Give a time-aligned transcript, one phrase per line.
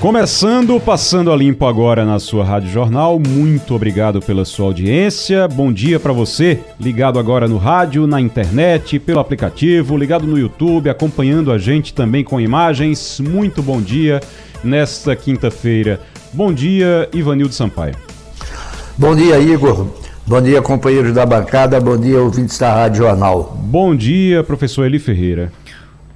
[0.00, 3.18] Começando, passando a limpo agora na sua Rádio Jornal.
[3.18, 5.48] Muito obrigado pela sua audiência.
[5.48, 10.88] Bom dia para você, ligado agora no rádio, na internet, pelo aplicativo, ligado no YouTube,
[10.88, 13.18] acompanhando a gente também com imagens.
[13.18, 14.20] Muito bom dia
[14.62, 16.00] nesta quinta-feira.
[16.32, 17.96] Bom dia, Ivanildo Sampaio.
[18.96, 19.88] Bom dia, Igor.
[20.24, 21.80] Bom dia, companheiros da bancada.
[21.80, 23.58] Bom dia, ouvintes da Rádio Jornal.
[23.64, 25.50] Bom dia, professor Eli Ferreira.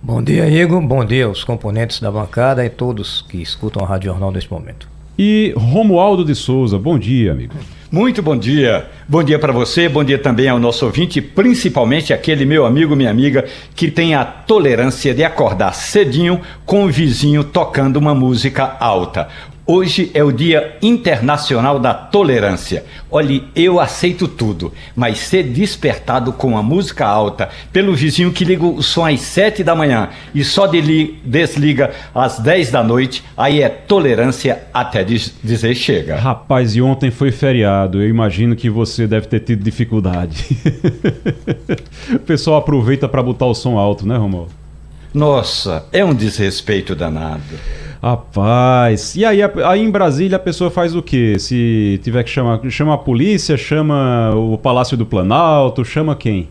[0.05, 0.81] Bom dia, Igor.
[0.81, 4.89] Bom dia aos componentes da bancada e todos que escutam a Rádio Jornal neste momento.
[5.17, 7.55] E Romualdo de Souza, bom dia, amigo.
[7.89, 8.91] Muito bom dia.
[9.07, 13.11] Bom dia para você, bom dia também ao nosso ouvinte, principalmente aquele meu amigo, minha
[13.11, 13.45] amiga,
[13.77, 19.29] que tem a tolerância de acordar cedinho com o vizinho tocando uma música alta.
[19.75, 22.85] Hoje é o Dia Internacional da Tolerância.
[23.11, 28.67] Olhe, eu aceito tudo, mas ser despertado com a música alta pelo vizinho que liga
[28.67, 33.71] o som às 7 da manhã e só desliga às 10 da noite, aí é
[33.71, 36.17] tolerância até dizer chega.
[36.17, 40.55] Rapaz, e ontem foi feriado, eu imagino que você deve ter tido dificuldade.
[42.13, 44.53] o pessoal aproveita para botar o som alto, né, Romualdo?
[45.15, 47.41] Nossa, é um desrespeito danado.
[48.03, 51.37] Rapaz, e aí, aí em Brasília a pessoa faz o quê?
[51.39, 56.49] Se tiver que chamar, chama a polícia, chama o Palácio do Planalto, chama quem?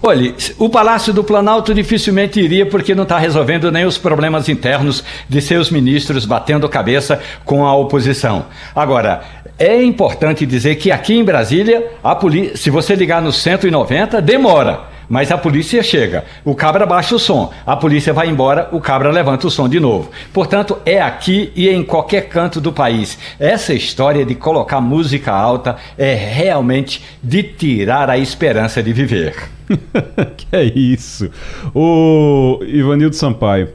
[0.00, 5.02] Olha, o Palácio do Planalto dificilmente iria porque não está resolvendo nem os problemas internos
[5.28, 8.46] de seus ministros batendo cabeça com a oposição.
[8.72, 9.22] Agora,
[9.58, 12.16] é importante dizer que aqui em Brasília, a
[12.54, 14.97] se você ligar no 190, demora.
[15.08, 19.10] Mas a polícia chega, o cabra baixa o som, a polícia vai embora, o cabra
[19.10, 20.10] levanta o som de novo.
[20.32, 23.18] Portanto, é aqui e em qualquer canto do país.
[23.40, 29.34] Essa história de colocar música alta é realmente de tirar a esperança de viver.
[30.36, 31.30] que é isso.
[31.74, 33.68] O Ivanildo Sampaio.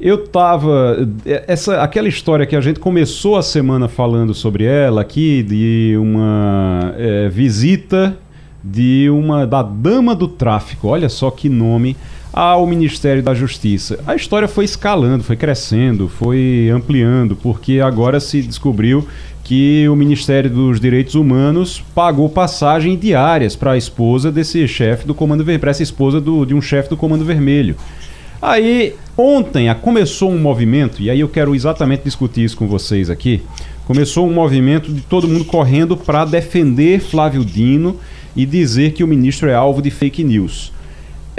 [0.00, 1.08] Eu tava.
[1.46, 6.94] Essa, aquela história que a gente começou a semana falando sobre ela aqui, de uma
[6.98, 8.16] é, visita
[8.64, 11.94] de uma da dama do tráfico, olha só que nome,
[12.32, 14.00] ao Ministério da Justiça.
[14.06, 19.06] A história foi escalando, foi crescendo, foi ampliando, porque agora se descobriu
[19.44, 25.14] que o Ministério dos Direitos Humanos pagou passagem diárias para a esposa desse chefe do
[25.14, 27.76] Comando Vermelho, para essa esposa do, de um chefe do Comando Vermelho.
[28.40, 33.42] Aí, ontem, começou um movimento, e aí eu quero exatamente discutir isso com vocês aqui.
[33.86, 37.96] Começou um movimento de todo mundo correndo para defender Flávio Dino
[38.36, 40.72] e dizer que o ministro é alvo de fake news.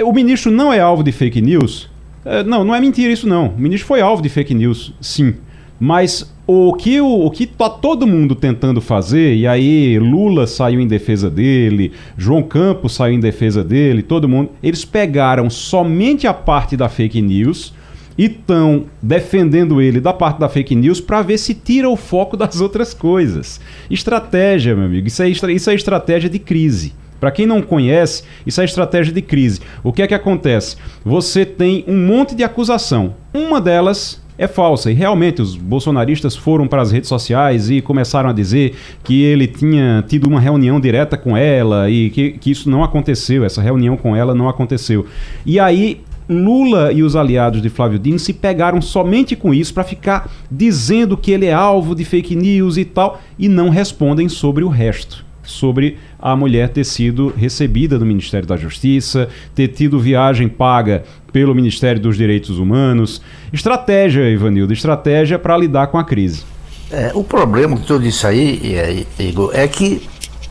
[0.02, 1.88] O ministro não é alvo de fake news?
[2.24, 3.48] É, não, não é mentira isso não.
[3.48, 5.34] O ministro foi alvo de fake news, sim.
[5.78, 10.80] Mas o que o, o que tá todo mundo tentando fazer, e aí Lula saiu
[10.80, 16.32] em defesa dele, João Campos saiu em defesa dele, todo mundo, eles pegaram somente a
[16.32, 17.74] parte da fake news
[18.16, 22.36] e estão defendendo ele da parte da fake news para ver se tira o foco
[22.38, 23.60] das outras coisas.
[23.90, 26.94] Estratégia, meu amigo, isso é, isso é estratégia de crise.
[27.18, 29.60] Para quem não conhece, isso é estratégia de crise.
[29.82, 30.76] O que é que acontece?
[31.04, 33.14] Você tem um monte de acusação.
[33.32, 34.90] Uma delas é falsa.
[34.90, 39.46] E realmente os bolsonaristas foram para as redes sociais e começaram a dizer que ele
[39.46, 43.96] tinha tido uma reunião direta com ela e que, que isso não aconteceu, essa reunião
[43.96, 45.06] com ela não aconteceu.
[45.44, 49.84] E aí Lula e os aliados de Flávio Dino se pegaram somente com isso para
[49.84, 54.64] ficar dizendo que ele é alvo de fake news e tal, e não respondem sobre
[54.64, 55.24] o resto.
[55.42, 61.54] Sobre a mulher ter sido recebida do Ministério da Justiça, ter tido viagem paga pelo
[61.54, 63.22] Ministério dos Direitos Humanos.
[63.52, 66.42] Estratégia, Ivanildo, estratégia para lidar com a crise.
[66.90, 70.02] É, o problema de tudo isso aí, é, Igor, é que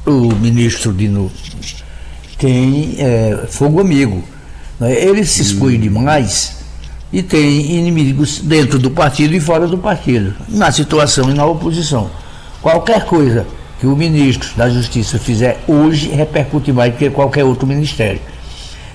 [0.06, 1.30] o ministro Dino
[2.38, 4.24] tem é, fogo amigo
[4.80, 4.94] né?
[4.94, 6.58] Ele se expõe demais
[7.12, 12.10] e tem inimigos dentro do partido e fora do partido, na situação e na oposição.
[12.62, 13.46] Qualquer coisa
[13.80, 18.20] que o ministro da Justiça fizer hoje repercute mais do que qualquer outro ministério.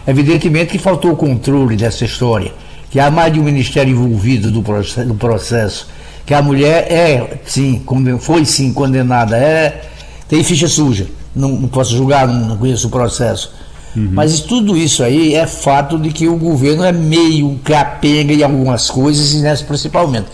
[0.06, 2.52] Evidentemente que faltou o controle dessa história,
[2.90, 5.88] que há mais de um ministério envolvido do processo, processo
[6.26, 7.82] que a mulher é, sim,
[8.20, 9.82] foi sim condenada, é,
[10.28, 13.52] tem ficha suja, não, não posso julgar, não conheço o processo
[13.96, 14.10] Uhum.
[14.12, 18.90] Mas tudo isso aí é fato de que o governo é meio capenga em algumas
[18.90, 20.28] coisas e nessa principalmente.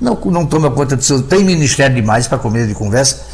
[0.00, 1.22] Não, não toma conta disso.
[1.22, 3.24] Tem ministério demais para comer de conversa.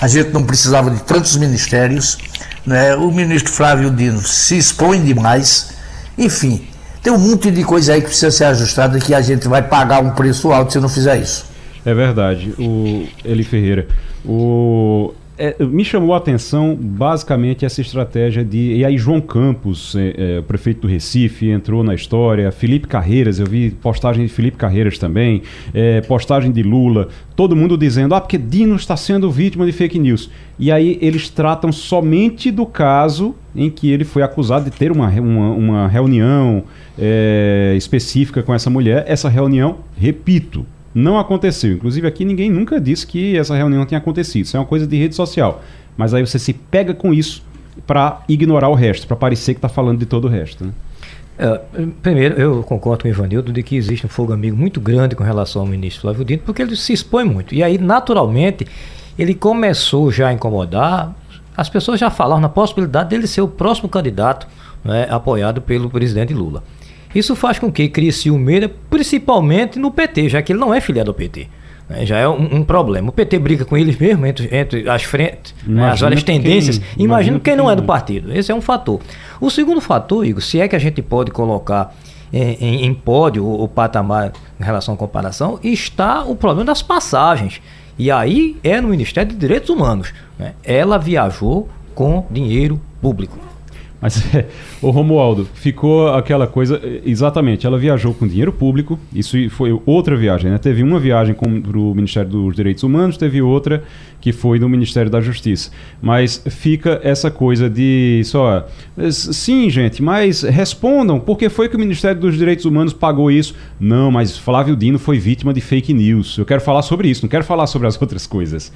[0.00, 2.18] A gente não precisava de tantos ministérios.
[2.66, 2.94] Né?
[2.96, 5.70] O ministro Flávio Dino se expõe demais.
[6.18, 6.66] Enfim,
[7.02, 10.02] Tem um monte de coisa aí que precisa ser ajustada que a gente vai pagar
[10.02, 11.46] um preço alto se não fizer isso.
[11.84, 13.88] É verdade, o Eli Ferreira.
[14.22, 18.74] O, é, me chamou a atenção basicamente essa estratégia de.
[18.74, 22.52] E aí, João Campos, é, é, prefeito do Recife, entrou na história.
[22.52, 25.40] Felipe Carreiras, eu vi postagem de Felipe Carreiras também,
[25.72, 29.98] é, postagem de Lula, todo mundo dizendo: ah, porque Dino está sendo vítima de fake
[29.98, 30.30] news.
[30.58, 35.08] E aí eles tratam somente do caso em que ele foi acusado de ter uma,
[35.08, 36.64] uma, uma reunião
[36.98, 39.04] é, específica com essa mulher.
[39.08, 41.72] Essa reunião, repito, não aconteceu.
[41.72, 44.44] Inclusive aqui ninguém nunca disse que essa reunião tinha acontecido.
[44.44, 45.62] Isso é uma coisa de rede social.
[45.96, 47.42] Mas aí você se pega com isso
[47.86, 50.64] para ignorar o resto, para parecer que está falando de todo o resto.
[50.64, 50.72] Né?
[51.38, 51.60] É,
[52.02, 55.24] primeiro, eu concordo com o Ivanildo de que existe um fogo amigo muito grande com
[55.24, 57.54] relação ao ministro Flávio Dino, porque ele se expõe muito.
[57.54, 58.66] E aí, naturalmente,
[59.18, 61.14] ele começou já a incomodar.
[61.56, 64.46] As pessoas já falaram na possibilidade dele ser o próximo candidato
[64.84, 66.62] né, apoiado pelo presidente Lula.
[67.14, 71.10] Isso faz com que crie ciumeira, principalmente no PT, já que ele não é filiado
[71.10, 71.48] ao PT.
[71.88, 72.06] Né?
[72.06, 73.08] Já é um, um, problema.
[73.08, 75.90] O PT briga com eles mesmo, entre, entre as frentes, né?
[75.90, 76.78] as várias tendências.
[76.78, 78.32] Quem, imagina quem não é do partido.
[78.32, 79.00] Esse é um fator.
[79.40, 81.94] O segundo fator, Igor, se é que a gente pode colocar
[82.32, 86.80] em, em, em pódio o, o patamar em relação à comparação, está o problema das
[86.80, 87.60] passagens.
[87.98, 90.14] E aí é no Ministério de Direitos Humanos.
[90.38, 90.54] Né?
[90.62, 93.49] Ela viajou com dinheiro público.
[94.00, 94.22] Mas,
[94.80, 96.80] o Romualdo, ficou aquela coisa.
[97.04, 100.58] Exatamente, ela viajou com dinheiro público, isso foi outra viagem, né?
[100.58, 103.82] Teve uma viagem para o Ministério dos Direitos Humanos, teve outra
[104.20, 105.70] que foi no Ministério da Justiça.
[106.00, 108.66] Mas fica essa coisa de só.
[109.10, 113.54] Sim, gente, mas respondam, por que foi que o Ministério dos Direitos Humanos pagou isso?
[113.78, 116.36] Não, mas Flávio Dino foi vítima de fake news.
[116.38, 118.72] Eu quero falar sobre isso, não quero falar sobre as outras coisas.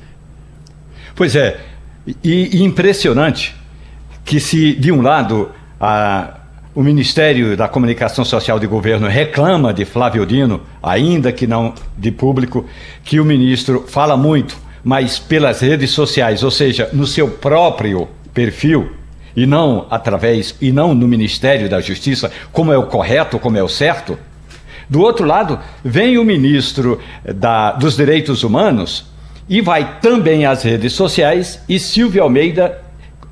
[1.14, 1.60] Pois é,
[2.22, 3.54] e, e impressionante
[4.24, 5.50] que se, de um lado,
[5.80, 6.34] a,
[6.74, 12.10] o Ministério da Comunicação Social de Governo reclama de Flávio Dino, ainda que não de
[12.10, 12.66] público,
[13.04, 18.90] que o ministro fala muito, mas pelas redes sociais, ou seja, no seu próprio perfil,
[19.36, 23.62] e não através, e não no Ministério da Justiça, como é o correto, como é
[23.62, 24.18] o certo.
[24.88, 29.06] Do outro lado, vem o ministro da, dos Direitos Humanos
[29.48, 32.83] e vai também às redes sociais e Silvio Almeida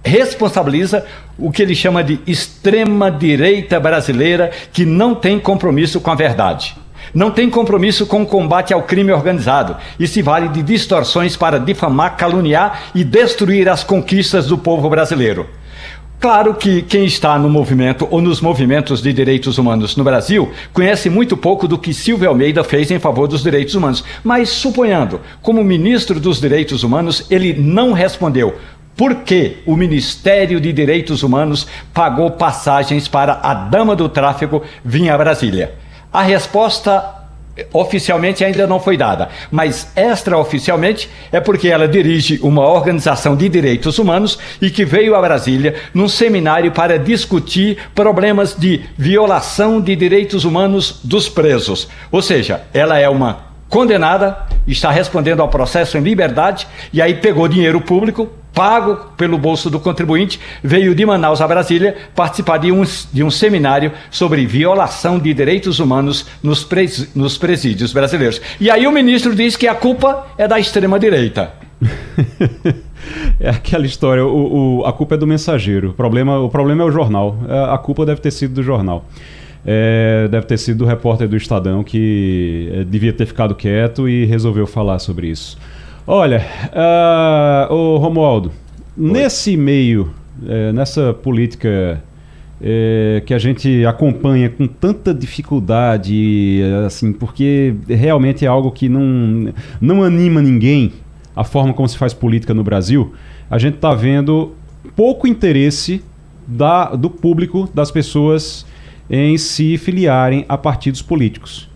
[0.04, 1.04] responsabiliza
[1.38, 6.76] o que ele chama de extrema-direita brasileira que não tem compromisso com a verdade.
[7.14, 11.58] Não tem compromisso com o combate ao crime organizado e se vale de distorções para
[11.58, 15.46] difamar, caluniar e destruir as conquistas do povo brasileiro.
[16.22, 21.10] Claro que quem está no movimento ou nos movimentos de direitos humanos no Brasil conhece
[21.10, 25.64] muito pouco do que Silvio Almeida fez em favor dos direitos humanos, mas suponhando, como
[25.64, 28.56] ministro dos Direitos Humanos, ele não respondeu
[28.96, 35.10] por que o Ministério de Direitos Humanos pagou passagens para a dama do tráfico vir
[35.10, 35.74] a Brasília?
[36.12, 37.22] A resposta
[37.72, 43.98] oficialmente ainda não foi dada, mas extraoficialmente é porque ela dirige uma organização de direitos
[43.98, 50.44] humanos e que veio a Brasília num seminário para discutir problemas de violação de direitos
[50.44, 51.88] humanos dos presos.
[52.10, 57.48] Ou seja, ela é uma condenada, está respondendo ao processo em liberdade e aí pegou
[57.48, 62.82] dinheiro público pago pelo bolso do contribuinte, veio de Manaus a Brasília participar de um,
[63.12, 68.40] de um seminário sobre violação de direitos humanos nos, pres, nos presídios brasileiros.
[68.60, 71.52] E aí o ministro diz que a culpa é da extrema-direita.
[73.40, 76.86] é aquela história, o, o, a culpa é do mensageiro, o problema, o problema é
[76.86, 79.04] o jornal, é, a culpa deve ter sido do jornal.
[79.64, 84.24] É, deve ter sido do repórter do Estadão que é, devia ter ficado quieto e
[84.24, 85.56] resolveu falar sobre isso.
[86.06, 86.44] Olha,
[87.70, 88.50] uh, o Romualdo,
[88.98, 89.12] Oi.
[89.12, 90.10] nesse meio,
[90.44, 92.02] é, nessa política
[92.60, 99.52] é, que a gente acompanha com tanta dificuldade, assim, porque realmente é algo que não,
[99.80, 100.92] não anima ninguém,
[101.36, 103.14] a forma como se faz política no Brasil,
[103.48, 104.56] a gente está vendo
[104.96, 106.02] pouco interesse
[106.46, 108.66] da, do público, das pessoas
[109.08, 111.71] em se filiarem a partidos políticos.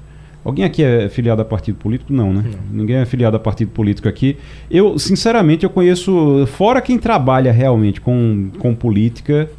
[0.47, 2.12] Alguém aqui é filiado a partido político?
[2.12, 2.45] Não, né?
[2.45, 2.79] Não.
[2.81, 4.37] Ninguém é filiado a partido político aqui.
[4.71, 9.50] Eu, sinceramente, eu conheço, fora quem trabalha realmente com, com política,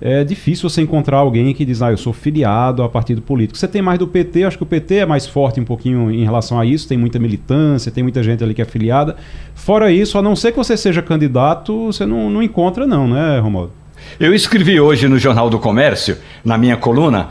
[0.00, 3.56] é difícil você encontrar alguém que diz, ah, eu sou filiado a partido político.
[3.56, 6.24] Você tem mais do PT, acho que o PT é mais forte um pouquinho em
[6.24, 9.14] relação a isso, tem muita militância, tem muita gente ali que é filiada.
[9.54, 13.38] Fora isso, a não ser que você seja candidato, você não, não encontra não, né,
[13.38, 13.70] Romualdo?
[14.18, 17.28] Eu escrevi hoje no Jornal do Comércio, na minha coluna,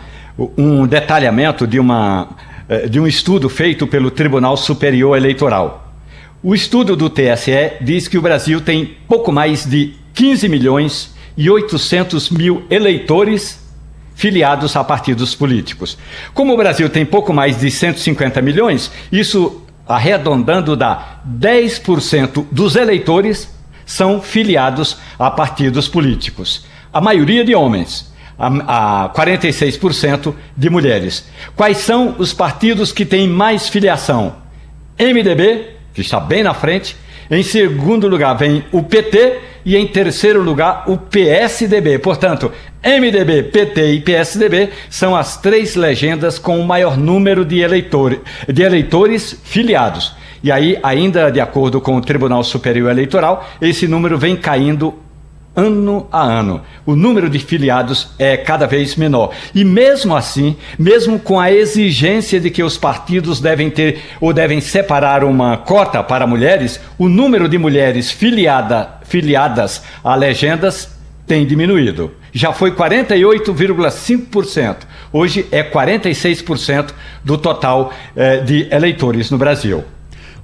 [0.58, 2.30] um detalhamento de uma
[2.90, 5.94] de um estudo feito pelo Tribunal Superior Eleitoral.
[6.42, 11.50] O estudo do TSE diz que o Brasil tem pouco mais de 15 milhões e
[11.50, 13.62] 800 mil eleitores
[14.16, 15.98] filiados a partidos políticos.
[16.34, 23.54] Como o Brasil tem pouco mais de 150 milhões, isso arredondando dá 10% dos eleitores
[23.86, 26.66] são filiados a partidos políticos.
[26.94, 28.11] A maioria de homens,
[28.42, 31.30] a, a 46% de mulheres.
[31.56, 34.36] Quais são os partidos que têm mais filiação?
[35.00, 36.98] MDB, que está bem na frente.
[37.30, 42.00] Em segundo lugar vem o PT e em terceiro lugar o PSDB.
[42.00, 42.52] Portanto,
[42.84, 48.20] MDB, PT e PSDB são as três legendas com o maior número de, eleitor,
[48.52, 50.14] de eleitores filiados.
[50.44, 54.96] E aí, ainda de acordo com o Tribunal Superior Eleitoral, esse número vem caindo
[55.56, 56.62] ano a ano.
[56.86, 59.32] O número de filiados é cada vez menor.
[59.54, 64.60] E mesmo assim, mesmo com a exigência de que os partidos devem ter ou devem
[64.62, 70.90] separar uma cota para mulheres, o número de mulheres filiada, filiadas a legendas
[71.28, 72.12] tem diminuído.
[72.34, 74.78] Já foi 48,5%.
[75.14, 76.94] Hoje é 46%
[77.24, 79.84] do total eh, de eleitores no Brasil.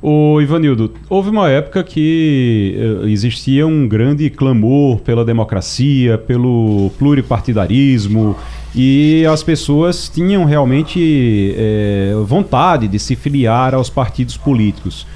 [0.01, 8.35] O Ivanildo, houve uma época que uh, existia um grande clamor pela democracia, pelo pluripartidarismo,
[8.75, 15.07] e as pessoas tinham realmente é, vontade de se filiar aos partidos políticos.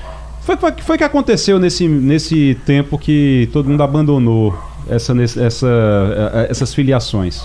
[0.42, 4.58] Foi que foi que aconteceu nesse, nesse tempo que todo mundo abandonou
[4.90, 7.44] essa, essa, eh, essas filiações?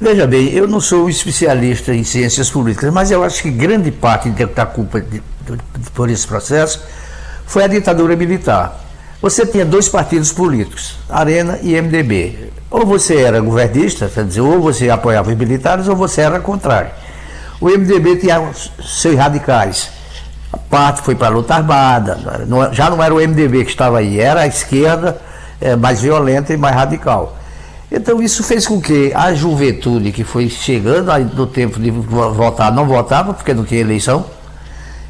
[0.00, 3.92] Veja bem, eu não sou um especialista em ciências políticas, mas eu acho que grande
[3.92, 5.22] parte da culpa de,
[5.94, 6.82] por esse processo
[7.46, 8.80] foi a ditadura militar.
[9.22, 12.50] Você tinha dois partidos políticos, Arena e MDB.
[12.70, 16.90] Ou você era governista, quer dizer, ou você apoiava os militares, ou você era contrário.
[17.60, 18.42] O MDB tinha
[18.82, 19.90] seus radicais.
[20.52, 22.18] A parte foi para a luta armada,
[22.72, 25.20] já não era o MDB que estava aí, era a esquerda
[25.60, 27.38] é, mais violenta e mais radical.
[27.94, 32.86] Então isso fez com que a juventude que foi chegando no tempo de votar não
[32.86, 34.26] votava, porque não tinha eleição,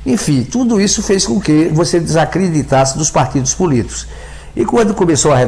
[0.05, 4.07] enfim, tudo isso fez com que você desacreditasse dos partidos políticos.
[4.55, 5.39] E quando começou a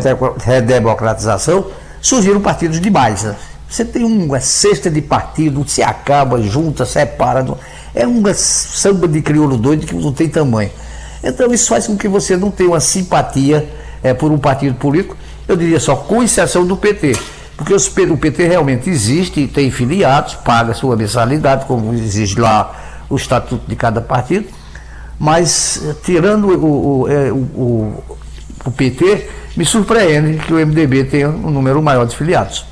[0.43, 1.67] redemocratização,
[2.01, 3.25] surgiram partidos demais.
[3.25, 3.37] Né?
[3.69, 7.47] Você tem uma cesta de partido, se acaba, junta, separa.
[7.95, 10.71] É uma samba de crioulo doido que não tem tamanho.
[11.23, 13.69] Então isso faz com que você não tenha uma simpatia
[14.03, 15.17] é, por um partido político,
[15.49, 17.17] eu diria só com exceção do PT.
[17.57, 23.67] Porque o PT realmente existe tem filiados, paga sua mensalidade, como exige lá o estatuto
[23.67, 24.47] de cada partido,
[25.19, 28.05] mas eh, tirando o, o, é, o,
[28.67, 32.67] o PT, me surpreende que o MDB tenha um número maior de filiados.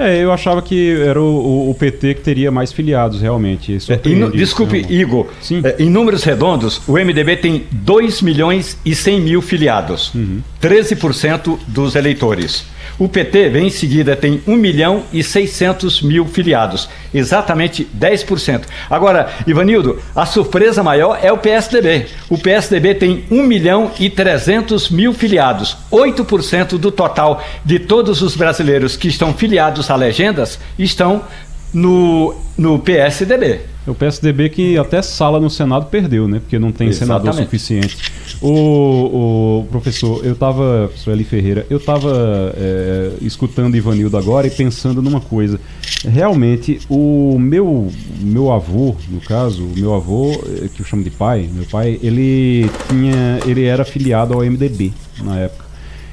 [0.00, 3.76] É, eu achava que era o, o, PT que teria mais filiados, realmente.
[3.90, 5.26] É, in, desculpe, isso, Igor.
[5.42, 5.60] Sim.
[5.62, 10.40] É, em números redondos, o MDB tem 2 milhões e 100 mil filiados, uhum.
[10.62, 12.64] 13% dos eleitores.
[13.00, 18.64] O PT vem em seguida, tem 1 milhão e 600 mil filiados, exatamente 10%.
[18.90, 22.08] Agora, Ivanildo, a surpresa maior é o PSDB.
[22.28, 28.36] O PSDB tem 1 milhão e 300 mil filiados, 8% do total de todos os
[28.36, 31.24] brasileiros que estão filiados a legendas estão
[31.72, 33.60] no, no PSDB.
[33.86, 36.38] O PSDB que até sala no Senado perdeu, né?
[36.38, 37.22] Porque não tem Exatamente.
[37.22, 37.96] senador suficiente.
[38.40, 44.50] O, o professor, eu estava, professor Eli Ferreira, eu estava é, escutando Ivanildo agora e
[44.50, 45.58] pensando numa coisa.
[46.04, 50.30] Realmente, o meu, meu avô, no caso, o meu avô,
[50.62, 54.92] é, que eu chamo de pai, meu pai, ele tinha, ele era afiliado ao MDB
[55.22, 55.64] na época.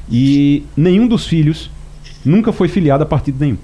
[0.09, 1.69] E nenhum dos filhos
[2.23, 3.57] nunca foi filiado a partido nenhum.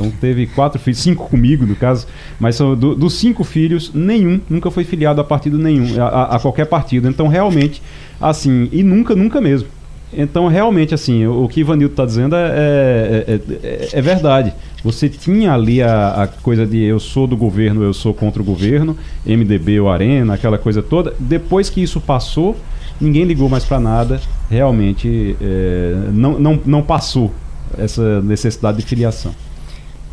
[0.00, 2.06] Então teve quatro filhos, cinco comigo no caso,
[2.38, 6.40] mas são, do, dos cinco filhos, nenhum nunca foi filiado a partido nenhum, a, a
[6.40, 7.06] qualquer partido.
[7.08, 7.82] Então realmente,
[8.20, 9.68] assim, e nunca, nunca mesmo.
[10.12, 14.52] Então, realmente, assim, o, que Ivanildo está dizendo é, é, é, é, verdade.
[14.82, 18.44] Você tinha ali a, a, coisa de eu sou do governo, eu sou contra o
[18.44, 21.14] governo, MDB ou Arena, aquela coisa toda.
[21.16, 22.56] Depois que isso passou,
[23.00, 24.20] ninguém ligou mais para nada.
[24.50, 25.36] Realmente,
[26.12, 27.30] não, não, não passou
[27.78, 29.32] essa necessidade de filiação.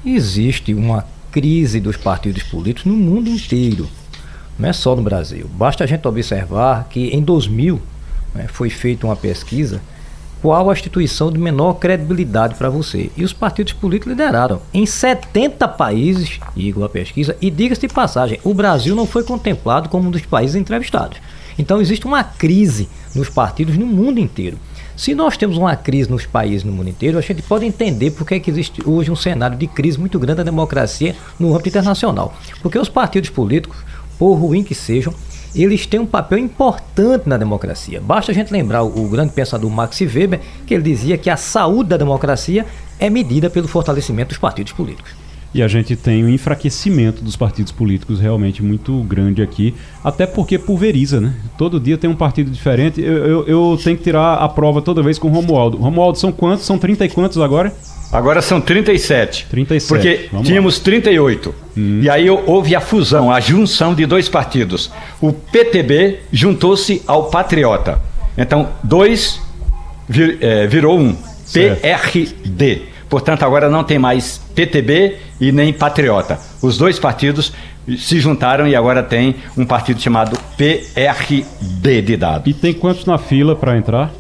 [0.10, 3.90] Existe uma crise dos partidos políticos no mundo inteiro,
[4.58, 5.50] não é só no Brasil.
[5.54, 7.82] Basta a gente observar que em 2000
[8.34, 9.82] né, foi feita uma pesquisa
[10.42, 13.12] qual a instituição de menor credibilidade para você.
[13.18, 18.40] E os partidos políticos lideraram em 70 países, igual a pesquisa, e diga-se de passagem,
[18.46, 21.18] o Brasil não foi contemplado como um dos países entrevistados.
[21.60, 24.58] Então existe uma crise nos partidos no mundo inteiro.
[24.98, 28.26] Se nós temos uma crise nos países no mundo inteiro, a gente pode entender por
[28.34, 32.34] é que existe hoje um cenário de crise muito grande da democracia no âmbito internacional.
[32.64, 33.78] Porque os partidos políticos,
[34.18, 35.14] por ruim que sejam,
[35.54, 38.02] eles têm um papel importante na democracia.
[38.02, 41.90] Basta a gente lembrar o grande pensador Max Weber, que ele dizia que a saúde
[41.90, 42.66] da democracia
[43.00, 45.27] é medida pelo fortalecimento dos partidos políticos.
[45.54, 49.74] E a gente tem um enfraquecimento dos partidos políticos realmente muito grande aqui,
[50.04, 51.34] até porque pulveriza, né?
[51.58, 53.02] Todo dia tem um partido diferente.
[53.02, 55.78] Eu, eu, eu tenho que tirar a prova toda vez com o Romualdo.
[55.78, 56.66] Romualdo, são quantos?
[56.66, 57.74] São 30 e quantos agora?
[58.12, 59.48] Agora são 37.
[59.50, 59.88] 37.
[59.88, 61.56] Porque Vamos tínhamos 38.
[61.78, 62.00] Hum.
[62.04, 64.92] E aí houve a fusão, a junção de dois partidos.
[65.20, 68.00] O PTB juntou-se ao Patriota.
[68.38, 69.42] Então, dois
[70.08, 71.16] vir- eh, virou um.
[71.46, 71.82] Certo.
[71.82, 72.82] PRD.
[73.10, 76.40] Portanto, agora não tem mais PTB e nem Patriota.
[76.62, 77.54] Os dois partidos
[77.98, 82.50] se juntaram e agora tem um partido chamado PRD de dado.
[82.50, 84.12] E tem quantos na fila para entrar?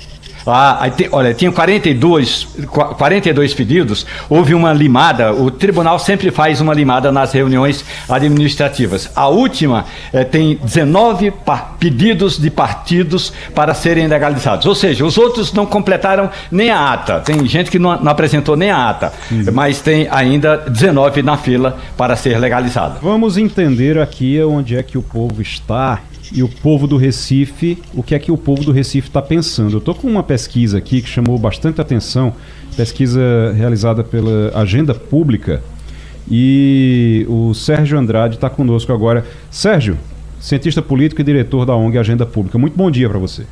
[0.49, 6.31] Ah, aí tem- olha, tinha 42, qua- 42 pedidos, houve uma limada, o tribunal sempre
[6.31, 7.83] faz uma limada nas reuniões
[8.31, 9.09] administrativas.
[9.15, 15.17] A última eh, tem 19 pa- pedidos de partidos para serem legalizados, ou seja, os
[15.17, 19.11] outros não completaram nem a ata, tem gente que não, não apresentou nem a ata,
[19.53, 22.99] mas tem ainda 19 na fila para ser legalizada.
[23.01, 25.99] Vamos entender aqui onde é que o povo está
[26.31, 29.73] e o povo do Recife, o que é que o povo do Recife está pensando.
[29.73, 32.33] Eu estou com uma pesquisa aqui que chamou bastante atenção,
[32.75, 35.63] pesquisa realizada pela Agenda Pública,
[36.29, 39.25] e o Sérgio Andrade está conosco agora.
[39.49, 39.97] Sérgio,
[40.39, 43.45] cientista político e diretor da ONG Agenda Pública, muito bom dia para você.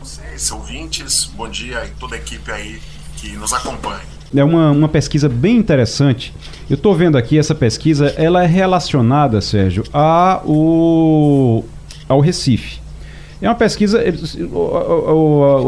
[0.00, 2.78] vocês, ouvintes, bom dia e toda a equipe aí
[3.16, 4.00] que nos acompanha.
[4.34, 6.34] É uma, uma pesquisa bem interessante.
[6.68, 11.64] Eu estou vendo aqui essa pesquisa, ela é relacionada, Sérgio, a o,
[12.08, 12.80] ao Recife.
[13.40, 14.02] É uma pesquisa.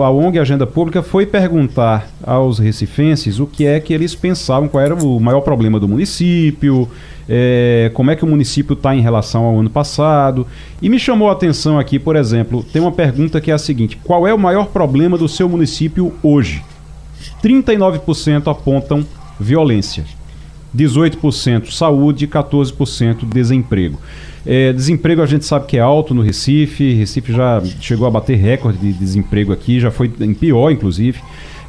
[0.04, 4.82] A ONG Agenda Pública foi perguntar aos recifenses o que é que eles pensavam, qual
[4.82, 6.88] era o maior problema do município,
[7.28, 10.44] é, como é que o município está em relação ao ano passado.
[10.82, 13.96] E me chamou a atenção aqui, por exemplo, tem uma pergunta que é a seguinte:
[14.02, 16.64] qual é o maior problema do seu município hoje?
[17.40, 19.06] 39% apontam
[19.38, 20.04] violência.
[20.76, 23.98] 18% saúde, 14% desemprego.
[24.46, 28.36] É, desemprego a gente sabe que é alto no Recife, Recife já chegou a bater
[28.36, 31.20] recorde de desemprego aqui, já foi em pior, inclusive,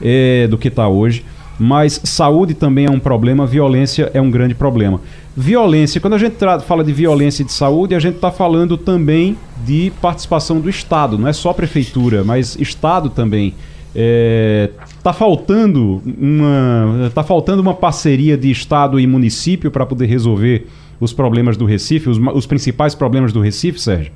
[0.01, 1.23] é, do que está hoje.
[1.59, 4.99] Mas saúde também é um problema, violência é um grande problema.
[5.35, 9.37] Violência, quando a gente fala de violência e de saúde, a gente está falando também
[9.63, 13.53] de participação do Estado, não é só prefeitura, mas Estado também.
[13.93, 14.69] É,
[15.03, 20.65] tá faltando uma tá faltando uma parceria de estado e município para poder resolver
[21.01, 24.13] os problemas do Recife, os, os principais problemas do Recife, Sérgio.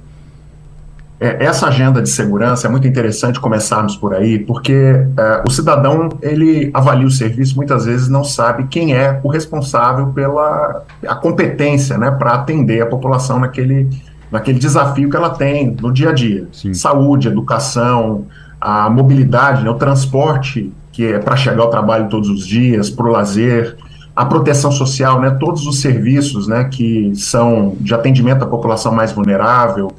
[1.19, 6.09] É, essa agenda de segurança é muito interessante começarmos por aí, porque é, o cidadão
[6.21, 11.97] ele avalia o serviço muitas vezes não sabe quem é o responsável pela a competência,
[11.97, 13.89] né, para atender a população naquele
[14.31, 16.47] naquele desafio que ela tem no dia a dia.
[16.51, 16.73] Sim.
[16.73, 18.25] Saúde, educação,
[18.59, 23.05] a mobilidade, né, o transporte que é para chegar ao trabalho todos os dias, para
[23.05, 23.75] o lazer,
[24.15, 29.11] a proteção social, né, todos os serviços, né, que são de atendimento à população mais
[29.11, 29.91] vulnerável,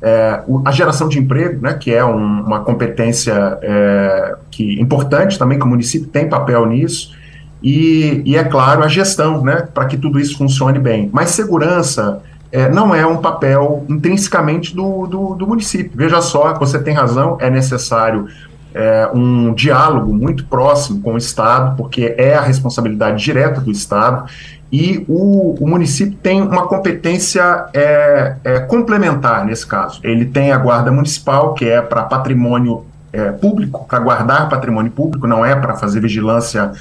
[0.00, 5.58] é, a geração de emprego, né, que é um- uma competência é, que importante também,
[5.58, 7.12] que o município tem papel nisso,
[7.62, 11.08] e, e, é claro, a gestão, né, para que tudo isso funcione bem.
[11.12, 12.20] Mas segurança
[12.52, 15.90] é, não é um papel intrinsecamente do, do, do município.
[15.94, 18.28] Veja só, você tem razão, é necessário
[18.74, 24.28] é, um diálogo muito próximo com o Estado, porque é a responsabilidade direta do Estado,
[24.72, 30.00] e o, o município tem uma competência é, é, complementar nesse caso.
[30.02, 35.28] Ele tem a guarda municipal, que é para patrimônio é, público, para guardar patrimônio público,
[35.28, 36.72] não é para fazer vigilância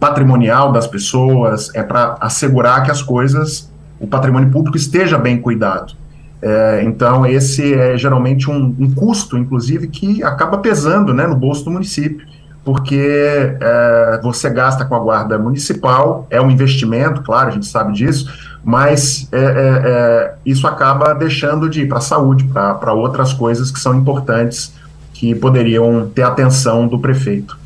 [0.00, 5.94] patrimonial das pessoas, é para assegurar que as coisas, o patrimônio público esteja bem cuidado.
[6.42, 11.64] É, então, esse é geralmente um, um custo, inclusive, que acaba pesando né, no bolso
[11.64, 12.26] do município,
[12.64, 17.92] porque é, você gasta com a guarda municipal, é um investimento, claro, a gente sabe
[17.92, 18.28] disso,
[18.64, 23.70] mas é, é, é, isso acaba deixando de ir para a saúde, para outras coisas
[23.70, 24.74] que são importantes,
[25.12, 27.56] que poderiam ter atenção do prefeito.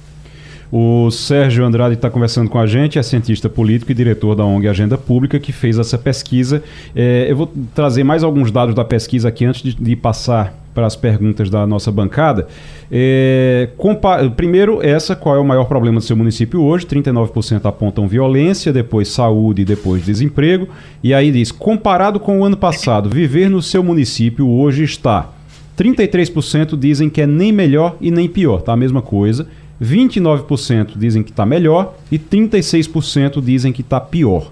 [0.71, 4.69] O Sérgio Andrade está conversando com a gente, é cientista político e diretor da ONG
[4.69, 6.63] Agenda Pública, que fez essa pesquisa.
[6.95, 10.87] É, eu vou trazer mais alguns dados da pesquisa aqui antes de, de passar para
[10.87, 12.49] as perguntas da nossa bancada.
[12.93, 13.71] É,
[14.37, 16.85] primeiro, essa, qual é o maior problema do seu município hoje?
[16.85, 20.69] 39% apontam violência, depois saúde e depois desemprego.
[21.03, 25.33] E aí diz, comparado com o ano passado, viver no seu município hoje está
[25.77, 29.47] 33% dizem que é nem melhor e nem pior, tá a mesma coisa.
[29.83, 34.51] 29% dizem que está melhor e 36% dizem que está pior.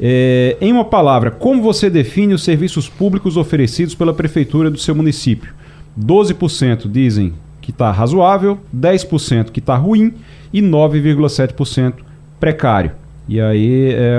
[0.00, 4.94] É, em uma palavra, como você define os serviços públicos oferecidos pela prefeitura do seu
[4.94, 5.54] município?
[5.98, 10.14] 12% dizem que está razoável, 10% que está ruim
[10.52, 11.94] e 9,7%
[12.40, 13.03] precário.
[13.26, 14.18] E aí é,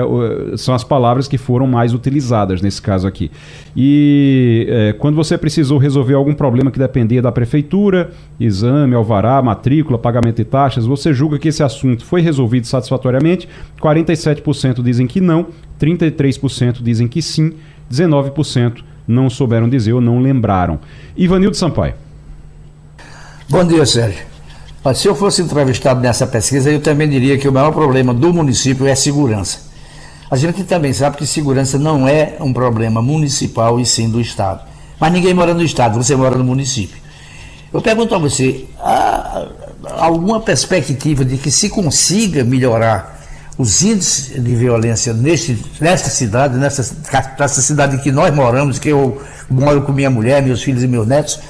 [0.56, 3.30] são as palavras que foram mais utilizadas nesse caso aqui.
[3.76, 9.96] E é, quando você precisou resolver algum problema que dependia da prefeitura, exame, alvará, matrícula,
[9.96, 13.48] pagamento de taxas, você julga que esse assunto foi resolvido satisfatoriamente?
[13.80, 15.46] 47% dizem que não,
[15.80, 17.52] 33% dizem que sim,
[17.92, 20.80] 19% não souberam dizer ou não lembraram.
[21.16, 21.94] Ivanildo Sampaio.
[23.48, 24.25] Bom dia, Sérgio.
[24.86, 28.32] Mas se eu fosse entrevistado nessa pesquisa, eu também diria que o maior problema do
[28.32, 29.58] município é segurança.
[30.30, 34.60] A gente também sabe que segurança não é um problema municipal e sim do Estado.
[35.00, 36.98] Mas ninguém mora no Estado, você mora no município.
[37.72, 39.48] Eu pergunto a você, há
[39.82, 43.26] alguma perspectiva de que se consiga melhorar
[43.58, 46.96] os índices de violência neste, nesta cidade, nessa,
[47.36, 49.20] nessa cidade que nós moramos, que eu
[49.50, 51.40] moro com minha mulher, meus filhos e meus netos,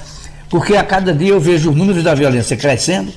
[0.49, 3.13] porque a cada dia eu vejo os números da violência crescendo,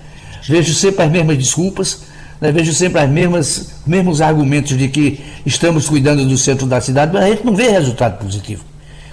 [0.50, 2.02] vejo sempre as mesmas desculpas,
[2.40, 2.50] né?
[2.50, 7.22] vejo sempre as mesmas mesmos argumentos de que estamos cuidando do centro da cidade, mas
[7.22, 8.64] a gente não vê resultado positivo.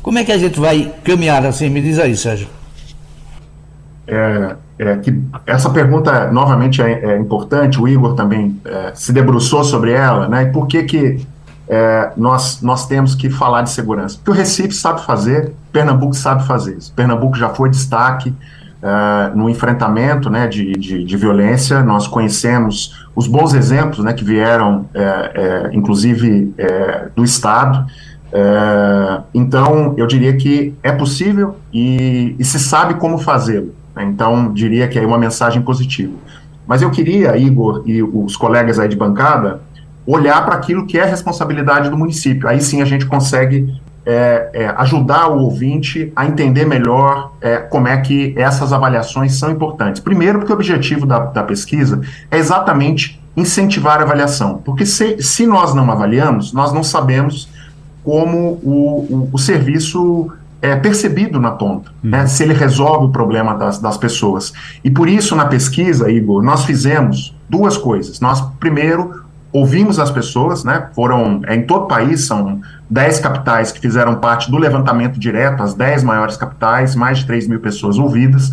[0.01, 1.69] Como é que a gente vai caminhar assim?
[1.69, 2.47] Me diz aí, Sérgio.
[4.07, 7.79] É, é, que essa pergunta novamente é, é, importante.
[7.79, 10.43] O Igor também é, se debruçou sobre ela, né?
[10.43, 11.27] E por que que
[11.67, 14.15] é, nós nós temos que falar de segurança?
[14.15, 16.77] Porque o Recife sabe fazer, Pernambuco sabe fazer.
[16.95, 18.33] Pernambuco já foi destaque
[18.81, 21.83] uh, no enfrentamento né, de, de, de, violência.
[21.83, 26.53] Nós conhecemos os bons exemplos né, que vieram, uh, uh, inclusive,
[27.15, 27.85] do Estado.
[29.33, 33.73] então, eu diria que é possível e, e se sabe como fazê-lo.
[33.95, 34.03] Né?
[34.03, 36.13] Então, diria que é uma mensagem positiva.
[36.67, 39.61] Mas eu queria, Igor e os colegas aí de bancada,
[40.05, 42.47] olhar para aquilo que é responsabilidade do município.
[42.47, 43.73] Aí sim a gente consegue
[44.09, 49.51] é, é, ajudar o ouvinte a entender melhor é, como é que essas avaliações são
[49.51, 50.01] importantes.
[50.01, 51.99] Primeiro, porque o objetivo da, da pesquisa
[52.31, 57.49] é exatamente incentivar a avaliação, porque se, se nós não avaliamos, nós não sabemos
[58.01, 62.09] como o, o, o serviço é percebido na ponta, uhum.
[62.09, 64.53] né, se ele resolve o problema das, das pessoas.
[64.85, 68.21] E por isso, na pesquisa, Igor, nós fizemos duas coisas.
[68.21, 70.89] Nós, primeiro, ouvimos as pessoas, né?
[70.93, 75.63] Foram é, em todo o país, são 10 capitais que fizeram parte do levantamento direto,
[75.63, 78.51] as 10 maiores capitais, mais de 3 mil pessoas ouvidas.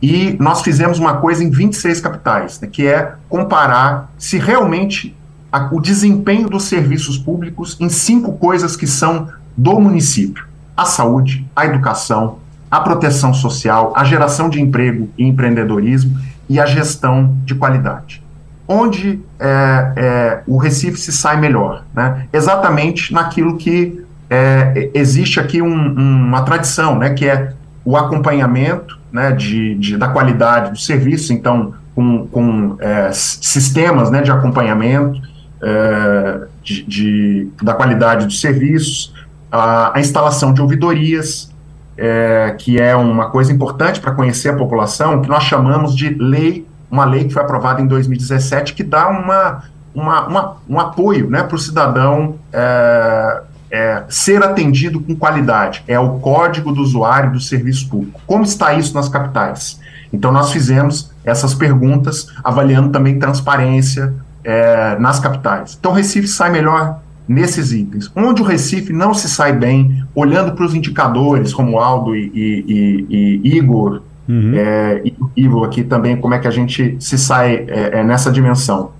[0.00, 5.16] E nós fizemos uma coisa em 26 capitais, né, que é comparar se realmente
[5.50, 11.46] a, o desempenho dos serviços públicos em cinco coisas que são do município: a saúde,
[11.56, 12.38] a educação,
[12.70, 18.25] a proteção social, a geração de emprego e empreendedorismo e a gestão de qualidade
[18.68, 22.26] onde é, é, o Recife se sai melhor, né?
[22.32, 27.10] Exatamente naquilo que é, existe aqui um, uma tradição, né?
[27.10, 27.52] Que é
[27.84, 29.32] o acompanhamento, né?
[29.32, 34.22] De, de da qualidade do serviço, então com, com é, sistemas, né?
[34.22, 35.20] De acompanhamento
[35.62, 39.14] é, de, de, da qualidade dos serviços,
[39.50, 41.50] a, a instalação de ouvidorias,
[41.96, 46.65] é, que é uma coisa importante para conhecer a população, que nós chamamos de lei
[46.90, 51.42] uma lei que foi aprovada em 2017 que dá uma, uma, uma um apoio né,
[51.42, 55.82] para o cidadão é, é, ser atendido com qualidade.
[55.86, 58.20] É o código do usuário do serviço público.
[58.26, 59.80] Como está isso nas capitais?
[60.12, 65.76] Então, nós fizemos essas perguntas, avaliando também transparência é, nas capitais.
[65.78, 68.10] Então, Recife sai melhor nesses itens.
[68.14, 72.64] Onde o Recife não se sai bem, olhando para os indicadores, como Aldo e, e,
[72.68, 74.54] e, e Igor Uhum.
[74.54, 78.30] É, e Ivo aqui também, como é que a gente se sai é, é, nessa
[78.30, 78.90] dimensão.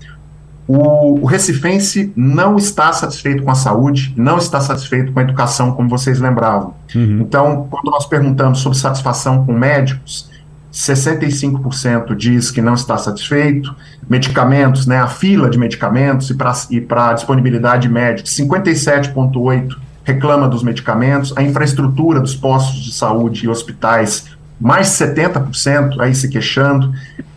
[0.69, 5.73] O, o Recifense não está satisfeito com a saúde, não está satisfeito com a educação,
[5.73, 6.75] como vocês lembravam.
[6.95, 7.21] Uhum.
[7.21, 10.29] Então, quando nós perguntamos sobre satisfação com médicos,
[10.73, 13.75] 65% diz que não está satisfeito.
[14.09, 16.31] Medicamentos, né, a fila de medicamentos
[16.71, 21.33] e para disponibilidade de médicos, 57,8% reclama dos medicamentos.
[21.37, 26.93] A infraestrutura dos postos de saúde e hospitais mais de 70% aí se queixando.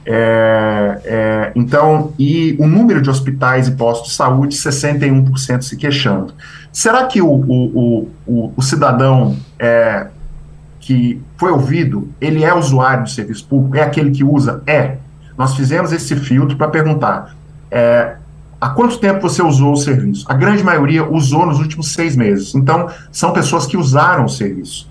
[0.05, 6.33] É, é, então, e o número de hospitais e postos de saúde, 61% se queixando.
[6.71, 10.07] Será que o, o, o, o cidadão é,
[10.79, 13.77] que foi ouvido, ele é usuário do serviço público?
[13.77, 14.63] É aquele que usa?
[14.65, 14.97] É.
[15.37, 17.35] Nós fizemos esse filtro para perguntar
[17.71, 18.15] é,
[18.59, 20.25] há quanto tempo você usou o serviço?
[20.27, 22.55] A grande maioria usou nos últimos seis meses.
[22.55, 24.88] Então, são pessoas que usaram o serviço.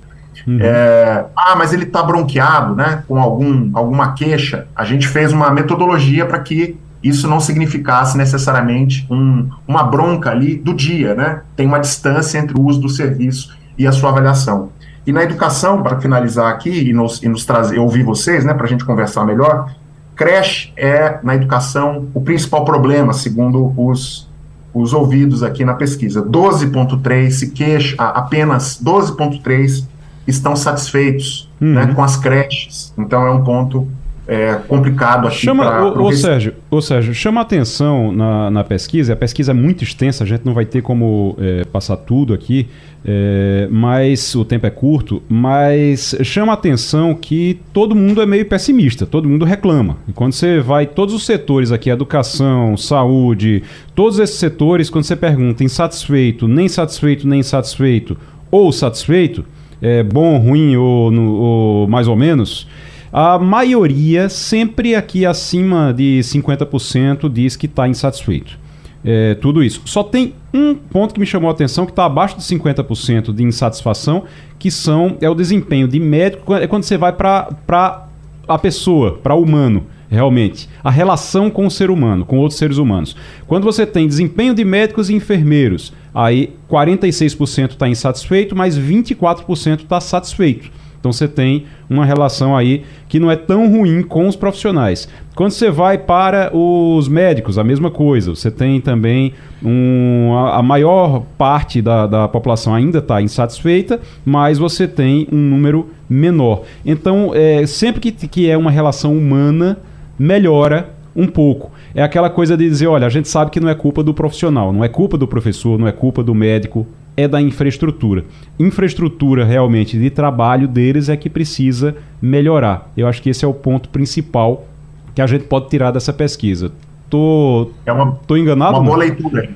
[0.48, 0.58] Uhum.
[0.62, 3.04] É, ah, mas ele está bronqueado, né?
[3.06, 4.66] Com algum, alguma queixa.
[4.74, 10.56] A gente fez uma metodologia para que isso não significasse necessariamente um, uma bronca ali
[10.56, 11.42] do dia, né?
[11.54, 14.70] Tem uma distância entre o uso do serviço e a sua avaliação.
[15.06, 18.66] E na educação, para finalizar aqui e nos, e nos trazer, ouvir vocês, né, para
[18.66, 19.70] a gente conversar melhor,
[20.16, 24.28] creche é, na educação, o principal problema, segundo os,
[24.74, 26.22] os ouvidos aqui na pesquisa.
[26.22, 29.86] 12,3 se queixa, apenas 12,3
[30.28, 31.72] estão satisfeitos uhum.
[31.74, 32.92] né, com as creches.
[32.96, 33.88] Então é um ponto
[34.28, 35.38] é, complicado aqui.
[35.38, 39.54] Chama, pra, ô, ô, Sérgio, ô Sérgio, chama atenção na, na pesquisa, a pesquisa é
[39.54, 42.68] muito extensa, a gente não vai ter como é, passar tudo aqui,
[43.02, 49.06] é, mas o tempo é curto, mas chama atenção que todo mundo é meio pessimista,
[49.06, 49.96] todo mundo reclama.
[50.06, 53.62] E quando você vai, todos os setores aqui, educação, saúde,
[53.94, 58.14] todos esses setores, quando você pergunta insatisfeito, nem satisfeito, nem insatisfeito,
[58.50, 59.42] ou satisfeito,
[59.80, 62.66] é, bom, ruim ou, no, ou mais ou menos,
[63.12, 68.58] a maioria, sempre aqui acima de 50%, diz que está insatisfeito.
[69.04, 69.80] É, tudo isso.
[69.84, 73.42] Só tem um ponto que me chamou a atenção, que está abaixo de 50% de
[73.42, 74.24] insatisfação,
[74.58, 78.08] que são é o desempenho de médico, é quando você vai para
[78.46, 80.68] a pessoa, para o humano, realmente.
[80.82, 83.16] A relação com o ser humano, com outros seres humanos.
[83.46, 90.00] Quando você tem desempenho de médicos e enfermeiros, aí 46% está insatisfeito, mas 24% está
[90.00, 90.68] satisfeito.
[90.98, 95.08] Então você tem uma relação aí que não é tão ruim com os profissionais.
[95.36, 98.34] Quando você vai para os médicos, a mesma coisa.
[98.34, 99.32] Você tem também
[99.64, 105.88] um, a, maior parte da, da população ainda está insatisfeita, mas você tem um número
[106.10, 106.64] menor.
[106.84, 109.78] Então, é, sempre que, que é uma relação humana,
[110.18, 111.70] melhora um pouco.
[111.94, 114.72] É aquela coisa de dizer, olha, a gente sabe que não é culpa do profissional,
[114.72, 118.24] não é culpa do professor, não é culpa do médico, é da infraestrutura.
[118.58, 122.92] Infraestrutura realmente de trabalho deles é que precisa melhorar.
[122.96, 124.66] Eu acho que esse é o ponto principal
[125.14, 126.70] que a gente pode tirar dessa pesquisa.
[127.10, 128.76] Tô, é uma, tô enganado?
[128.76, 129.50] Uma boa leitura.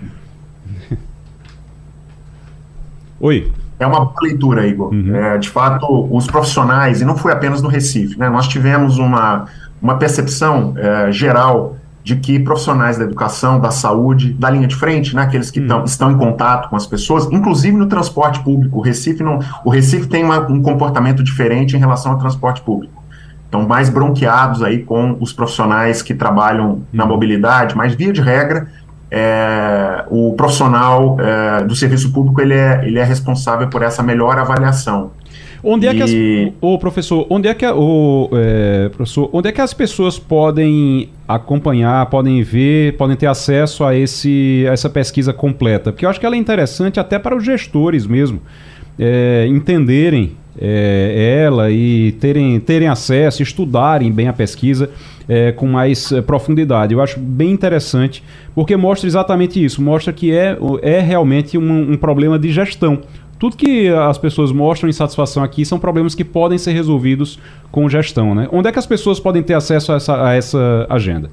[3.21, 3.53] Oi.
[3.79, 4.93] É uma boa leitura, Igor.
[4.93, 5.15] Uhum.
[5.15, 9.45] É, de fato, os profissionais, e não foi apenas no Recife, né, nós tivemos uma,
[9.83, 15.15] uma percepção é, geral de que profissionais da educação, da saúde, da linha de frente,
[15.15, 15.67] né, aqueles que hum.
[15.67, 18.79] tão, estão em contato com as pessoas, inclusive no transporte público.
[18.79, 23.03] O Recife, não, o Recife tem uma, um comportamento diferente em relação ao transporte público.
[23.45, 26.83] Estão mais bronqueados aí com os profissionais que trabalham hum.
[26.93, 28.69] na mobilidade, mas via de regra,
[29.15, 34.39] é, o profissional é, do serviço público ele é, ele é responsável por essa melhor
[34.39, 35.11] avaliação.
[35.65, 36.11] Onde é que as,
[36.61, 42.07] o professor, onde é que o é, professor, onde é que as pessoas podem acompanhar,
[42.07, 45.93] podem ver, podem ter acesso a esse a essa pesquisa completa?
[45.93, 48.41] Porque eu acho que ela é interessante até para os gestores mesmo
[48.99, 54.91] é, entenderem é, ela e terem, terem acesso, estudarem bem a pesquisa
[55.29, 56.93] é, com mais é, profundidade.
[56.93, 58.23] Eu acho bem interessante,
[58.55, 63.01] porque mostra exatamente isso, mostra que é, é realmente um, um problema de gestão
[63.43, 67.41] tudo que as pessoas mostram insatisfação aqui são problemas que podem ser resolvidos
[67.73, 68.49] com gestão, né?
[68.53, 71.29] Onde é que as pessoas podem ter acesso a essa, a essa agenda?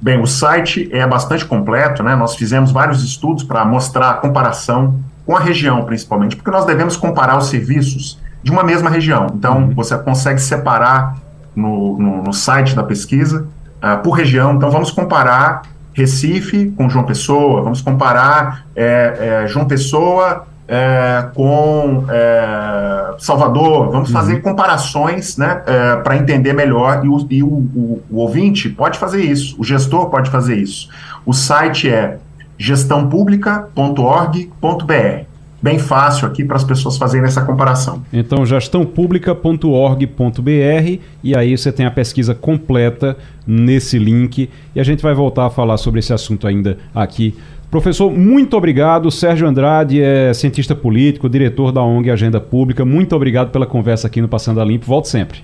[0.00, 2.16] Bem, o site é bastante completo, né?
[2.16, 6.96] Nós fizemos vários estudos para mostrar a comparação com a região, principalmente, porque nós devemos
[6.96, 9.28] comparar os serviços de uma mesma região.
[9.32, 9.74] Então, uhum.
[9.76, 11.18] você consegue separar
[11.54, 14.54] no, no, no site da pesquisa uh, por região.
[14.54, 15.62] Então, vamos comparar
[15.98, 24.12] Recife com João Pessoa, vamos comparar é, é, João Pessoa é, com é, Salvador, vamos
[24.12, 24.42] fazer uhum.
[24.42, 29.22] comparações né, é, para entender melhor, e, o, e o, o, o, ouvinte pode fazer
[29.22, 30.88] isso, o gestor pode fazer isso.
[31.26, 32.18] O site é
[32.56, 35.27] gestãopublica.org.br
[35.60, 38.02] bem fácil aqui para as pessoas fazerem essa comparação.
[38.12, 43.16] Então, gestãopublica.org.br e aí você tem a pesquisa completa
[43.46, 47.34] nesse link e a gente vai voltar a falar sobre esse assunto ainda aqui.
[47.70, 49.10] Professor, muito obrigado.
[49.10, 52.84] Sérgio Andrade é cientista político, diretor da ONG Agenda Pública.
[52.84, 54.86] Muito obrigado pela conversa aqui no Passando a Limpo.
[54.86, 55.40] Volte sempre.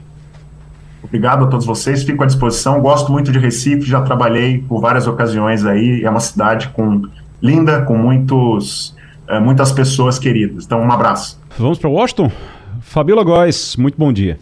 [1.03, 2.81] Obrigado a todos vocês, fico à disposição.
[2.81, 6.03] Gosto muito de Recife, já trabalhei por várias ocasiões aí.
[6.03, 7.03] É uma cidade com
[7.43, 8.97] linda, com muitos
[9.41, 10.65] muitas pessoas queridas.
[10.65, 11.41] Então, um abraço.
[11.59, 12.31] Vamos para Washington?
[12.81, 14.39] Fabiola Góes, muito bom dia.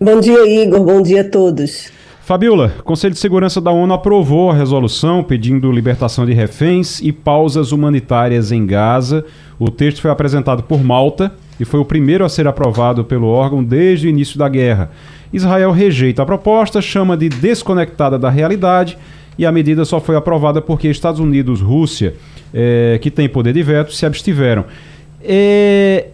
[0.00, 0.84] Bom dia, Igor.
[0.84, 1.90] Bom dia a todos.
[2.26, 7.12] Fabiola, o Conselho de Segurança da ONU aprovou a resolução pedindo libertação de reféns e
[7.12, 9.24] pausas humanitárias em Gaza.
[9.58, 13.62] O texto foi apresentado por Malta e foi o primeiro a ser aprovado pelo órgão
[13.62, 14.90] desde o início da guerra.
[15.32, 18.98] Israel rejeita a proposta, chama de desconectada da realidade
[19.38, 22.14] e a medida só foi aprovada porque Estados Unidos, Rússia
[22.52, 24.64] é, que tem poder de veto se abstiveram.
[25.22, 26.06] É,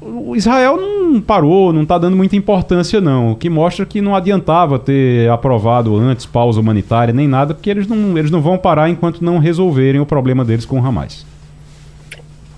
[0.00, 3.32] o Israel não parou, não está dando muita importância, não.
[3.32, 7.86] O que mostra que não adiantava ter aprovado antes pausa humanitária nem nada, porque eles
[7.86, 11.26] não, eles não vão parar enquanto não resolverem o problema deles com o Hamas.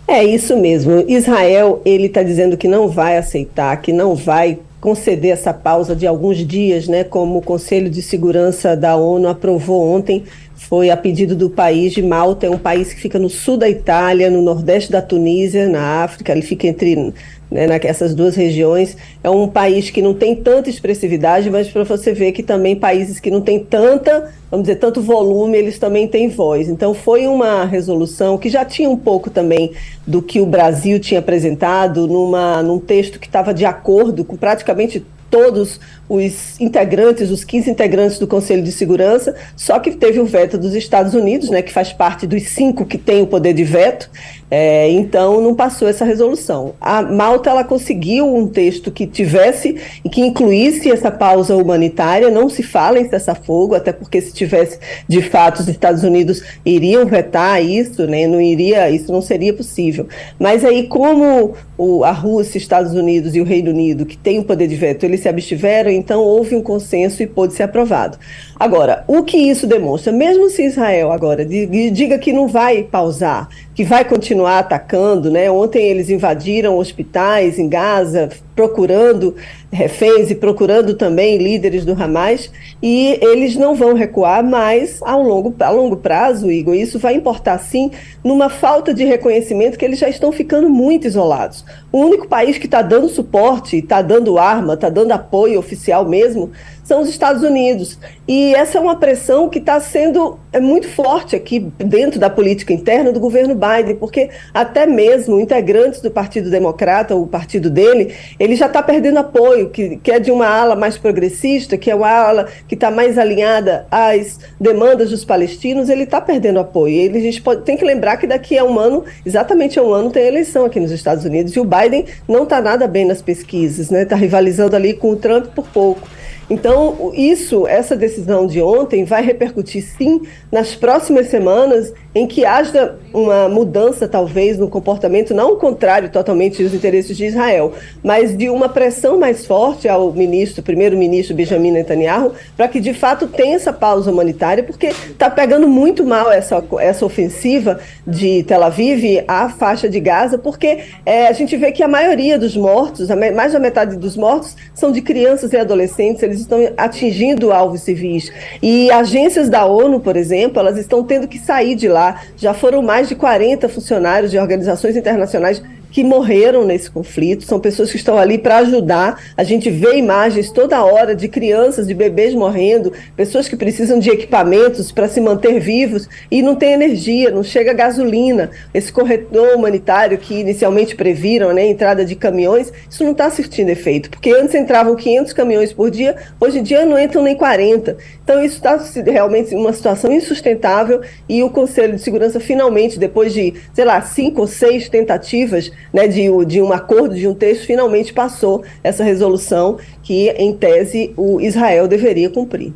[0.07, 1.05] É isso mesmo.
[1.09, 6.07] Israel ele está dizendo que não vai aceitar, que não vai conceder essa pausa de
[6.07, 7.05] alguns dias, né?
[7.05, 10.25] Como o Conselho de Segurança da ONU aprovou ontem
[10.69, 13.69] foi a pedido do país de Malta, é um país que fica no sul da
[13.69, 17.13] Itália, no nordeste da Tunísia, na África, ele fica entre
[17.51, 18.97] né, nessas duas regiões.
[19.23, 23.21] É um país que não tem tanta expressividade, mas para você ver que também países
[23.21, 26.69] que não têm tanta, vamos dizer, tanto volume, eles também têm voz.
[26.69, 29.73] Então foi uma resolução que já tinha um pouco também
[30.07, 35.05] do que o Brasil tinha apresentado numa, num texto que estava de acordo com praticamente
[35.33, 40.59] todos os integrantes, os 15 integrantes do Conselho de Segurança, só que teve o veto
[40.59, 44.11] dos Estados Unidos, né, que faz parte dos cinco que tem o poder de veto,
[44.55, 46.75] é, então não passou essa resolução.
[46.79, 52.51] A Malta ela conseguiu um texto que tivesse e que incluísse essa pausa humanitária, não
[52.51, 57.65] se fala em cessar-fogo, até porque se tivesse de fato os Estados Unidos iriam vetar
[57.65, 60.07] isso, né, não iria, isso não seria possível.
[60.39, 64.45] Mas aí como o, a Rússia, Estados Unidos e o Reino Unido, que tem o
[64.45, 68.19] poder de veto, eles se abstiveram, então houve um consenso e pôde ser aprovado.
[68.61, 70.13] Agora, o que isso demonstra?
[70.13, 75.51] Mesmo se Israel agora diga que não vai pausar, que vai continuar atacando, né?
[75.51, 79.35] Ontem eles invadiram hospitais em Gaza, procurando
[79.71, 82.51] reféns e procurando também líderes do Hamas,
[82.83, 86.75] e eles não vão recuar mais ao longo, a longo prazo, Igor.
[86.75, 87.91] Isso vai importar, sim,
[88.23, 91.65] numa falta de reconhecimento que eles já estão ficando muito isolados.
[91.91, 96.51] O único país que está dando suporte, está dando arma, está dando apoio oficial mesmo,
[96.85, 97.99] são os Estados Unidos.
[98.29, 102.73] E essa é uma pressão que está sendo é muito forte aqui dentro da política
[102.73, 108.57] interna do governo Biden, porque até mesmo integrantes do Partido Democrata, o partido dele, ele
[108.57, 112.11] já está perdendo apoio, que, que é de uma ala mais progressista, que é uma
[112.11, 116.93] ala que está mais alinhada às demandas dos palestinos, ele está perdendo apoio.
[116.93, 119.93] Ele, a gente pode, tem que lembrar que daqui a um ano, exatamente a um
[119.93, 123.23] ano, tem eleição aqui nos Estados Unidos, e o Biden não está nada bem nas
[123.23, 124.03] pesquisas, né?
[124.03, 126.09] Está rivalizando ali com o Trump por pouco.
[126.53, 132.97] Então, isso, essa decisão de ontem vai repercutir sim nas próximas semanas em que haja
[133.15, 137.73] uma mudança, talvez, no comportamento, não contrário totalmente dos interesses de Israel,
[138.05, 143.27] mas de uma pressão mais forte ao ministro, primeiro-ministro Benjamin Netanyahu, para que de fato
[143.29, 149.25] tenha essa pausa humanitária, porque está pegando muito mal essa, essa ofensiva de Tel Aviv
[149.27, 153.55] à faixa de Gaza, porque é, a gente vê que a maioria dos mortos, mais
[153.55, 158.31] da metade dos mortos, são de crianças e adolescentes, eles estão atingindo alvos civis.
[158.63, 162.23] E agências da ONU, por exemplo, elas estão tendo que sair de lá.
[162.37, 167.91] Já foram mais de 40 funcionários de organizações internacionais que morreram nesse conflito, são pessoas
[167.91, 169.23] que estão ali para ajudar.
[169.37, 174.09] A gente vê imagens toda hora de crianças, de bebês morrendo, pessoas que precisam de
[174.09, 178.51] equipamentos para se manter vivos e não tem energia, não chega gasolina.
[178.73, 184.09] Esse corredor humanitário que inicialmente previram, né, entrada de caminhões, isso não está surtindo efeito,
[184.09, 187.99] porque antes entravam 500 caminhões por dia, hoje em dia não entram nem 40.
[188.25, 193.53] Então isso está realmente uma situação insustentável e o Conselho de Segurança finalmente, depois de,
[193.75, 198.13] sei lá, cinco ou seis tentativas né, de, de um acordo, de um texto, finalmente
[198.13, 202.73] passou essa resolução que, em tese, o Israel deveria cumprir.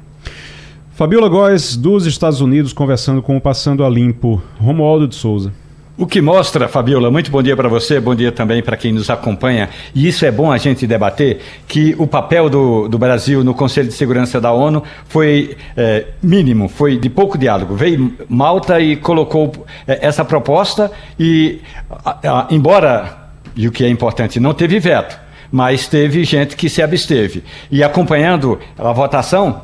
[0.93, 5.53] Fabiola Góes, dos Estados Unidos, conversando com o Passando a Limpo, Romualdo de Souza.
[5.99, 9.09] O que mostra, Fabiola, muito bom dia para você, bom dia também para quem nos
[9.09, 13.55] acompanha, e isso é bom a gente debater, que o papel do, do Brasil no
[13.55, 17.75] Conselho de Segurança da ONU foi é, mínimo, foi de pouco diálogo.
[17.75, 19.51] Veio Malta e colocou
[19.89, 21.63] é, essa proposta e,
[22.05, 25.19] a, a, embora, e o que é importante, não teve veto,
[25.51, 27.43] mas teve gente que se absteve.
[27.71, 29.63] E acompanhando a votação,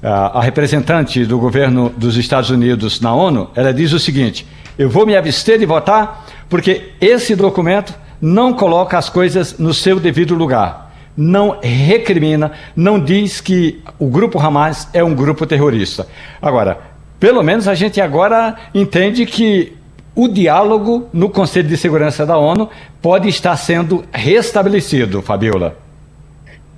[0.00, 4.46] a, a representante do governo dos Estados Unidos na ONU, ela diz o seguinte
[4.78, 9.98] eu vou me abster de votar porque esse documento não coloca as coisas no seu
[9.98, 10.92] devido lugar.
[11.16, 16.06] Não recrimina, não diz que o grupo Hamas é um grupo terrorista.
[16.40, 16.78] Agora,
[17.18, 19.76] pelo menos a gente agora entende que
[20.14, 22.68] o diálogo no Conselho de Segurança da ONU
[23.00, 25.81] pode estar sendo restabelecido, Fabiola.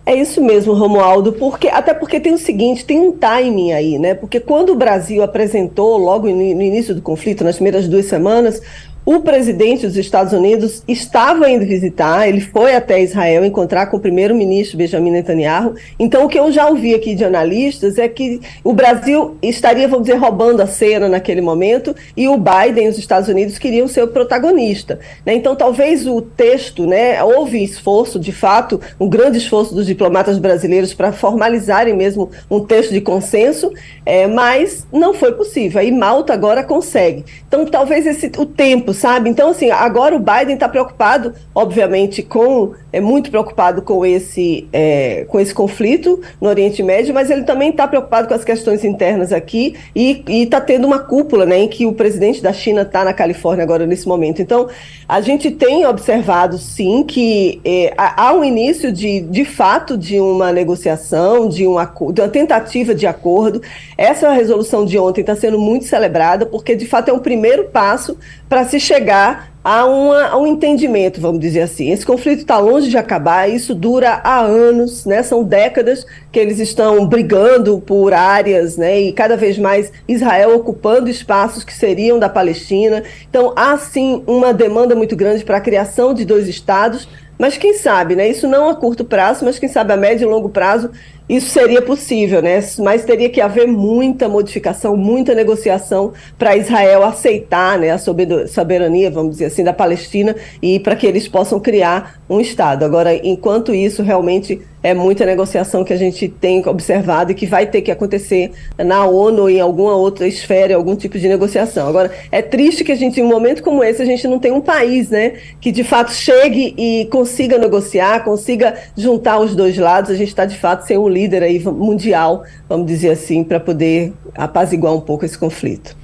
[0.06, 4.12] É isso mesmo, Romualdo, porque até porque tem o seguinte, tem um timing aí, né?
[4.12, 8.60] Porque quando o Brasil apresentou, logo no início do conflito, nas primeiras duas semanas,
[9.06, 14.00] o presidente dos Estados Unidos estava indo visitar, ele foi até Israel encontrar com o
[14.00, 15.74] primeiro-ministro Benjamin Netanyahu.
[15.98, 20.06] Então, o que eu já ouvi aqui de analistas é que o Brasil estaria, vamos
[20.06, 24.08] dizer, roubando a cena naquele momento e o Biden, os Estados Unidos, queriam ser o
[24.08, 24.98] protagonista.
[25.26, 25.34] Né?
[25.34, 30.94] Então, talvez o texto, né, houve esforço, de fato, um grande esforço dos diplomatas brasileiros
[30.94, 33.70] para formalizarem mesmo um texto de consenso,
[34.06, 35.80] é, mas não foi possível.
[35.80, 37.24] Aí Malta agora consegue.
[37.46, 39.28] Então, talvez esse, o tempo sabe?
[39.28, 45.26] Então, assim, agora o Biden está preocupado, obviamente, com é muito preocupado com esse, é,
[45.28, 49.32] com esse conflito no Oriente Médio, mas ele também está preocupado com as questões internas
[49.32, 53.12] aqui e está tendo uma cúpula, né, em que o presidente da China está na
[53.12, 54.40] Califórnia agora nesse momento.
[54.40, 54.68] Então,
[55.08, 60.52] a gente tem observado, sim, que é, há um início de, de fato de uma
[60.52, 63.60] negociação, de uma, de uma tentativa de acordo.
[63.98, 68.16] Essa resolução de ontem está sendo muito celebrada, porque de fato é um primeiro passo
[68.54, 71.90] para se chegar a, uma, a, um entendimento, vamos dizer assim.
[71.90, 75.24] Esse conflito está longe de acabar, isso dura há anos, né?
[75.24, 79.00] são décadas que eles estão brigando por áreas, né?
[79.00, 83.02] e cada vez mais Israel ocupando espaços que seriam da Palestina.
[83.28, 87.74] Então, há sim uma demanda muito grande para a criação de dois estados, mas quem
[87.74, 88.28] sabe, né?
[88.28, 90.92] Isso não a curto prazo, mas quem sabe a médio e longo prazo
[91.28, 92.62] isso seria possível, né?
[92.78, 99.32] Mas teria que haver muita modificação, muita negociação para Israel aceitar né, a soberania, vamos
[99.32, 102.84] dizer assim, da Palestina e para que eles possam criar um Estado.
[102.84, 107.66] Agora, enquanto isso, realmente é muita negociação que a gente tem observado e que vai
[107.66, 111.88] ter que acontecer na ONU ou em alguma outra esfera, algum tipo de negociação.
[111.88, 114.52] Agora, é triste que a gente, em um momento como esse, a gente não tem
[114.52, 120.10] um país, né, que de fato chegue e consiga negociar, consiga juntar os dois lados.
[120.10, 124.12] A gente está, de fato, sem um líder aí mundial, vamos dizer assim, para poder
[124.34, 125.96] apaziguar um pouco esse conflito.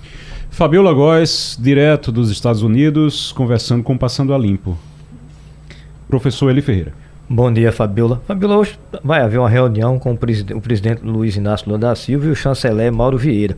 [0.50, 4.76] Fabiola Góes, direto dos Estados Unidos, conversando com Passando a Limpo.
[6.08, 6.92] Professor Eli Ferreira.
[7.28, 8.20] Bom dia, Fabiola.
[8.26, 11.94] Fabiola, hoje vai haver uma reunião com o, presid o presidente Luiz Inácio Lula da
[11.94, 13.56] Silva e o chanceler Mauro Vieira.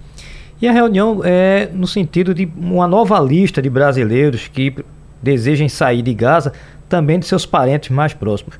[0.60, 4.74] E a reunião é no sentido de uma nova lista de brasileiros que
[5.22, 6.52] desejem sair de Gaza,
[6.88, 8.58] também de seus parentes mais próximos.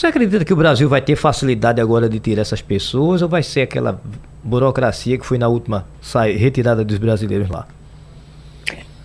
[0.00, 3.42] Você acredita que o Brasil vai ter facilidade agora de tirar essas pessoas ou vai
[3.42, 4.00] ser aquela
[4.42, 5.86] burocracia que foi na última
[6.38, 7.68] retirada dos brasileiros lá?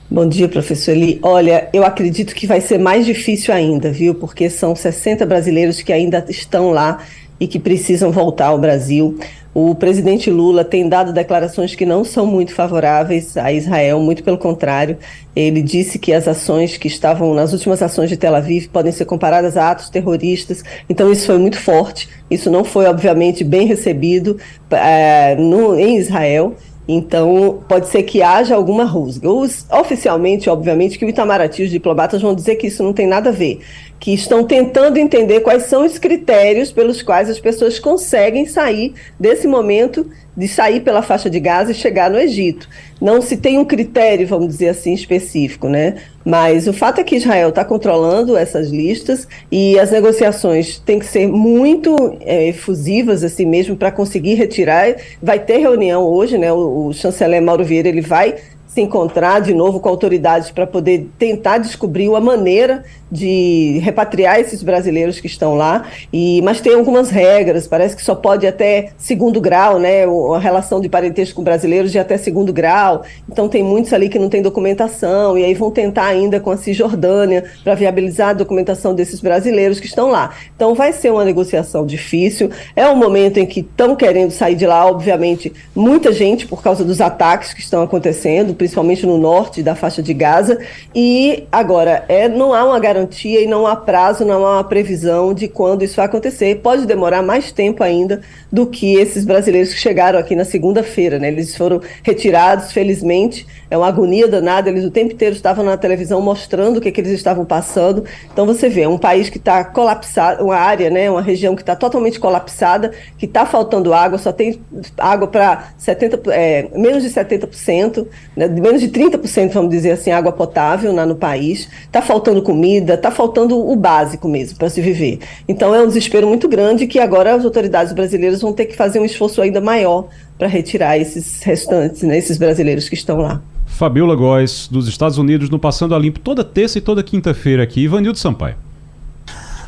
[0.10, 1.20] Bom dia, professor Eli.
[1.22, 4.16] Olha, eu acredito que vai ser mais difícil ainda, viu?
[4.16, 7.04] Porque são 60 brasileiros que ainda estão lá
[7.42, 9.20] e que precisam voltar ao Brasil.
[9.58, 14.38] O presidente Lula tem dado declarações que não são muito favoráveis a Israel, muito pelo
[14.38, 14.98] contrário.
[15.34, 19.06] Ele disse que as ações que estavam nas últimas ações de Tel Aviv podem ser
[19.06, 20.62] comparadas a atos terroristas.
[20.90, 22.10] Então, isso foi muito forte.
[22.30, 24.38] Isso não foi, obviamente, bem recebido
[24.70, 26.54] é, no, em Israel.
[26.86, 29.30] Então, pode ser que haja alguma rusga.
[29.30, 33.30] Os, oficialmente, obviamente, que o Itamaraty, os diplomatas vão dizer que isso não tem nada
[33.30, 33.62] a ver,
[34.06, 39.48] que estão tentando entender quais são os critérios pelos quais as pessoas conseguem sair desse
[39.48, 42.70] momento de sair pela faixa de Gaza e chegar no Egito.
[43.02, 45.96] Não se tem um critério, vamos dizer assim, específico, né?
[46.24, 51.06] Mas o fato é que Israel está controlando essas listas e as negociações têm que
[51.08, 54.96] ser muito é, efusivas, assim mesmo, para conseguir retirar.
[55.20, 56.54] Vai ter reunião hoje, né?
[56.54, 58.36] O, o chanceler Mauro Vieira ele vai
[58.76, 64.62] se encontrar de novo com autoridades para poder tentar descobrir uma maneira de repatriar esses
[64.62, 65.86] brasileiros que estão lá.
[66.12, 70.04] E mas tem algumas regras, parece que só pode até segundo grau, né?
[70.04, 73.04] A relação de parentesco com brasileiros de até segundo grau.
[73.32, 76.58] Então tem muitos ali que não tem documentação e aí vão tentar ainda com a
[76.58, 80.34] Cisjordânia para viabilizar a documentação desses brasileiros que estão lá.
[80.54, 82.50] Então vai ser uma negociação difícil.
[82.76, 86.84] É um momento em que estão querendo sair de lá, obviamente, muita gente por causa
[86.84, 90.58] dos ataques que estão acontecendo, principalmente no norte da faixa de Gaza.
[90.94, 95.36] E agora, é, não há uma garantia e não há prazo, não há uma previsão
[95.36, 96.62] de quando isso vai acontecer.
[96.64, 101.20] Pode demorar mais tempo ainda do que esses brasileiros que chegaram aqui na segunda-feira.
[101.20, 101.28] Né?
[101.28, 103.46] Eles foram retirados, felizmente.
[103.70, 104.70] É uma agonia danada.
[104.70, 108.04] Eles o tempo inteiro estavam na televisão mostrando o que, que eles estavam passando.
[108.34, 111.62] Então você vê, é um país que está colapsado, uma área, né, uma região que
[111.62, 114.60] está totalmente colapsada, que está faltando água, só tem
[114.98, 120.32] água para 70, é, menos de 70%, né, menos de 30%, vamos dizer assim, água
[120.32, 121.68] potável né, no país.
[121.84, 125.20] Está faltando comida, está faltando o básico mesmo para se viver.
[125.48, 129.00] Então é um desespero muito grande que agora as autoridades brasileiras vão ter que fazer
[129.00, 133.42] um esforço ainda maior para retirar esses restantes, né, esses brasileiros que estão lá.
[133.66, 137.82] Fabiola Góes, dos Estados Unidos, no Passando a Limpo, toda terça e toda quinta-feira aqui.
[137.82, 138.56] Ivanildo Sampaio.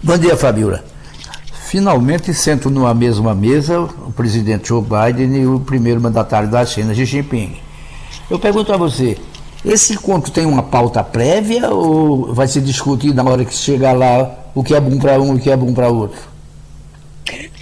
[0.02, 0.84] Bom dia, Fabiola.
[1.68, 6.94] Finalmente sentam numa mesma mesa o presidente Joe Biden e o primeiro mandatário da China,
[6.94, 7.67] Xi Jinping.
[8.30, 9.16] Eu pergunto a você,
[9.64, 14.52] esse encontro tem uma pauta prévia ou vai ser discutido na hora que chegar lá
[14.54, 16.20] o que é bom para um e o que é bom para outro?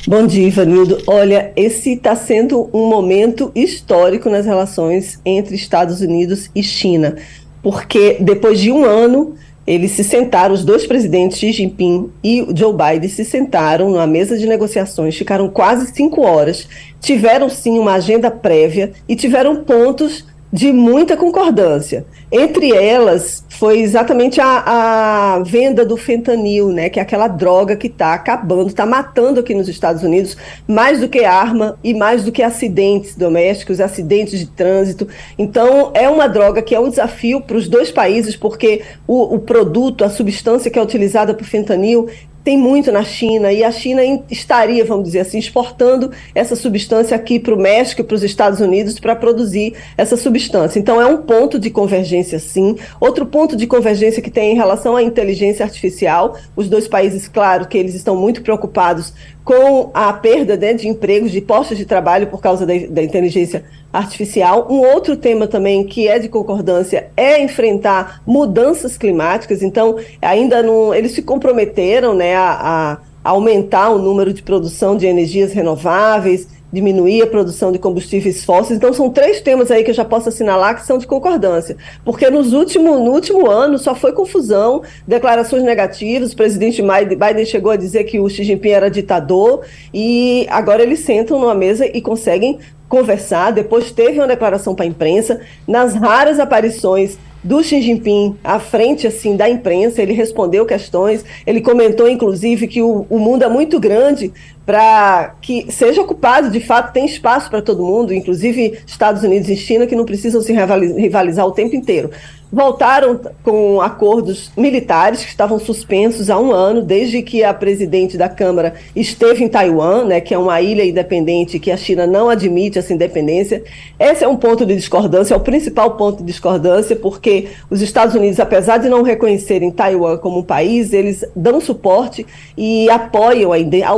[0.08, 0.98] Bom dia, Ivanildo.
[1.06, 7.16] Olha, esse está sendo um momento histórico nas relações entre Estados Unidos e China,
[7.62, 9.36] porque depois de um ano
[9.68, 14.38] eles se sentaram, os dois presidentes, Xi Jinping e Joe Biden, se sentaram numa mesa
[14.38, 16.68] de negociações, ficaram quase cinco horas,
[17.00, 20.24] tiveram sim uma agenda prévia e tiveram pontos
[20.56, 22.06] de muita concordância.
[22.32, 27.88] Entre elas, foi exatamente a, a, venda do fentanil, né, que é aquela droga que
[27.88, 32.32] está acabando, está matando aqui nos Estados Unidos mais do que arma e mais do
[32.32, 35.10] que acidentes domésticos, acidentes de trânsito.
[35.38, 39.40] Então, é uma droga que é um desafio para os dois países, porque o, o
[39.40, 42.08] produto, a substância que é utilizada para o fentanil,
[42.46, 47.40] tem muito na China e a China estaria, vamos dizer assim, exportando essa substância aqui
[47.40, 50.78] para o México e para os Estados Unidos para produzir essa substância.
[50.78, 52.78] Então é um ponto de convergência, sim.
[53.02, 57.68] Outro ponto de convergência que tem em relação à inteligência artificial, os dois países, claro,
[57.68, 59.12] que eles estão muito preocupados
[59.46, 63.64] com a perda né, de empregos, de postos de trabalho por causa da, da, inteligência
[63.94, 64.68] artificial.
[64.72, 69.62] Um outro tema também que é de concordância é enfrentar mudanças climáticas.
[69.62, 75.06] Então, ainda não, eles se comprometeram né, a, a aumentar o número de produção de
[75.06, 78.78] energias renováveis, diminuir a produção de combustíveis fósseis.
[78.78, 81.78] Então, são três temas aí que eu já posso assinalar que são de concordância.
[82.04, 86.34] Porque nos último, no último ano só foi confusão, declarações negativas.
[86.34, 89.62] O presidente Biden chegou a dizer que o Xi Jinping era ditador
[89.94, 92.60] e agora eles sentam numa mesa e conseguem
[92.90, 93.52] conversar.
[93.52, 95.40] Depois teve uma declaração para a imprensa.
[95.66, 101.62] Nas raras aparições do Xi Jinping à frente assim da imprensa, ele respondeu questões, ele
[101.62, 104.34] comentou inclusive que o, o mundo é muito grande
[104.66, 109.56] para que seja ocupado, de fato tem espaço para todo mundo, inclusive Estados Unidos e
[109.56, 112.10] China que não precisam se rivalizar o tempo inteiro
[112.56, 118.30] voltaram com acordos militares que estavam suspensos há um ano, desde que a presidente da
[118.30, 122.80] Câmara esteve em Taiwan, né, que é uma ilha independente que a China não admite
[122.80, 123.62] essa independência.
[124.00, 128.16] Esse é um ponto de discordância, é o principal ponto de discordância, porque os Estados
[128.16, 132.26] Unidos, apesar de não reconhecerem Taiwan como um país, eles dão suporte
[132.58, 133.90] e apoiam a, a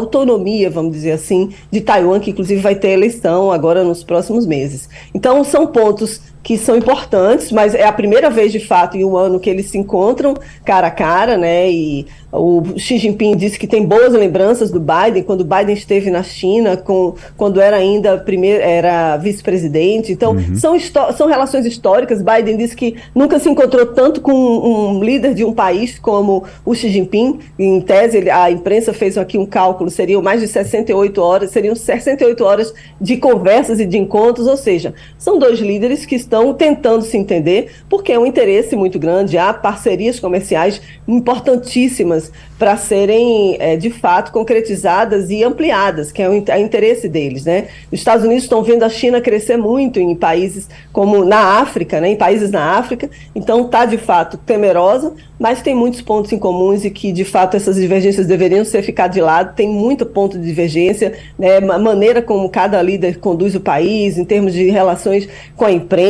[0.57, 4.89] autonomia, vamos dizer assim, de Taiwan, que inclusive vai ter eleição agora nos próximos meses.
[5.13, 9.17] Então, são pontos que são importantes, mas é a primeira vez de fato em um
[9.17, 10.33] ano que eles se encontram
[10.63, 11.69] cara a cara, né?
[11.69, 16.09] E o Xi Jinping disse que tem boas lembranças do Biden quando o Biden esteve
[16.09, 20.13] na China, com, quando era ainda primeiro era vice-presidente.
[20.13, 20.55] Então uhum.
[20.55, 20.77] são,
[21.13, 22.21] são relações históricas.
[22.21, 26.73] Biden disse que nunca se encontrou tanto com um, líder de um país como o
[26.73, 27.39] Xi Jinping.
[27.59, 31.75] Em tese, ele, a imprensa fez aqui um cálculo, seriam mais de 68 horas, seriam
[31.75, 34.47] 68 horas de conversas e de encontros.
[34.47, 38.75] Ou seja, são dois líderes que estão estão tentando se entender, porque é um interesse
[38.75, 46.21] muito grande, há parcerias comerciais importantíssimas para serem, é, de fato, concretizadas e ampliadas, que
[46.21, 47.45] é o é interesse deles.
[47.45, 47.67] Né?
[47.91, 52.09] Os Estados Unidos estão vendo a China crescer muito em países como na África, né?
[52.09, 56.83] em países na África, então está, de fato, temerosa, mas tem muitos pontos em comuns
[56.83, 60.45] e que, de fato, essas divergências deveriam ser ficar de lado, tem muito ponto de
[60.45, 61.57] divergência, né?
[61.57, 66.07] a maneira como cada líder conduz o país, em termos de relações com a imprensa,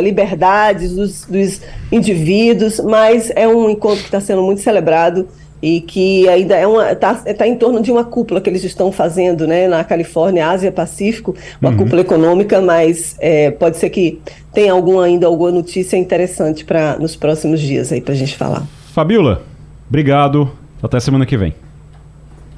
[0.00, 1.60] liberdades dos, dos
[1.90, 5.28] indivíduos, mas é um encontro que está sendo muito celebrado
[5.62, 8.90] e que ainda é uma está tá em torno de uma cúpula que eles estão
[8.90, 11.76] fazendo né, na Califórnia, Ásia Pacífico, uma uhum.
[11.76, 14.20] cúpula econômica, mas é, pode ser que
[14.52, 18.66] tenha algum, ainda alguma notícia interessante para nos próximos dias aí para a gente falar.
[18.92, 19.42] Fabiola,
[19.88, 20.50] obrigado.
[20.82, 21.54] Até semana que vem.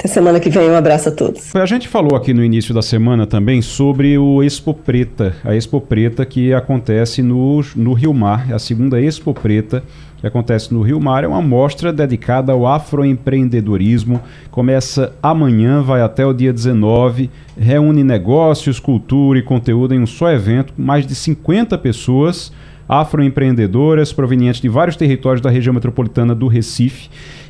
[0.03, 1.55] Até semana que vem, um abraço a todos.
[1.55, 5.80] A gente falou aqui no início da semana também sobre o Expo Preta, a Expo
[5.80, 9.80] Preta que acontece no, no Rio Mar, a segunda Expo Preta
[10.18, 14.20] que acontece no Rio Mar, é uma mostra dedicada ao afroempreendedorismo.
[14.50, 20.32] Começa amanhã, vai até o dia 19, reúne negócios, cultura e conteúdo em um só
[20.32, 22.53] evento, mais de 50 pessoas
[22.88, 27.09] afroempreendedoras provenientes de vários territórios da região metropolitana do Recife.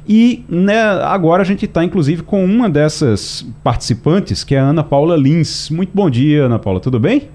[0.08, 4.82] E né, agora a gente está, inclusive, com uma dessas participantes, que é a Ana
[4.82, 5.70] Paula Lins.
[5.70, 7.28] Muito bom dia, Ana Paula, tudo bem?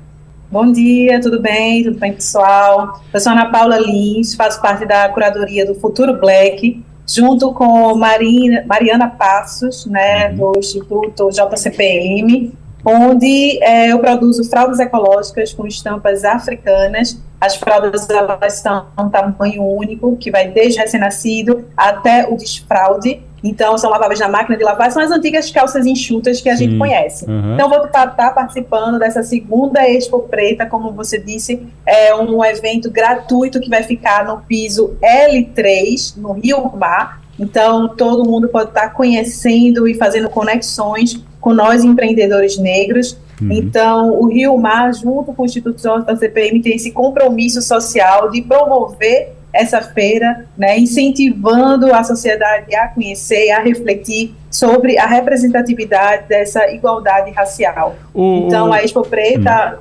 [0.52, 1.84] Bom dia, tudo bem?
[1.84, 3.02] Tudo bem, pessoal?
[3.14, 8.64] Eu sou Ana Paula Lins, faço parte da curadoria do Futuro Black, junto com Marina,
[8.66, 10.54] Mariana Passos, né, uhum.
[10.54, 12.54] do Instituto JCPM,
[12.90, 17.22] onde é, eu produzo fraldas ecológicas com estampas africanas.
[17.40, 23.22] As fraldas elas são um tamanho único, que vai desde recém-nascido até o desfraude.
[23.44, 26.70] Então, são laváveis na máquina de lavar, são as antigas calças enxutas que a Sim.
[26.70, 27.30] gente conhece.
[27.30, 27.54] Uhum.
[27.54, 32.90] Então, vou estar tá participando dessa segunda Expo Preta, como você disse, é um evento
[32.90, 37.22] gratuito que vai ficar no piso L3, no Rio Mar.
[37.38, 43.18] Então, todo mundo pode estar tá conhecendo e fazendo conexões com nós empreendedores negros.
[43.42, 43.52] Uhum.
[43.52, 48.42] Então, o Rio Mar, junto com o Instituto da CPM, tem esse compromisso social de
[48.42, 56.72] promover essa feira, né, incentivando a sociedade a conhecer, a refletir sobre a representatividade dessa
[56.72, 57.96] igualdade racial.
[58.14, 59.80] O, então, a Expo Preta.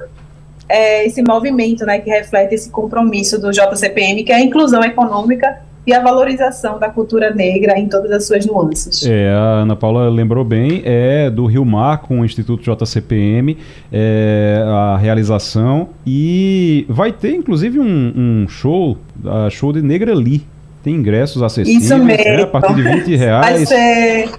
[0.69, 5.61] é, esse movimento, né, que reflete esse compromisso do JCPM, que é a inclusão econômica
[5.87, 9.07] e a valorização da cultura negra em todas as suas nuances.
[9.07, 13.57] É, a Ana Paula lembrou bem, é do Rio Mar com o Instituto JCPM,
[13.93, 18.13] é, a realização, e vai ter inclusive um,
[18.45, 20.45] um show, a show de Negra Lee.
[20.83, 22.23] Tem ingressos acessíveis, Isso mesmo.
[22.23, 23.47] É, a partir de 20 reais.
[23.47, 24.31] Vai ser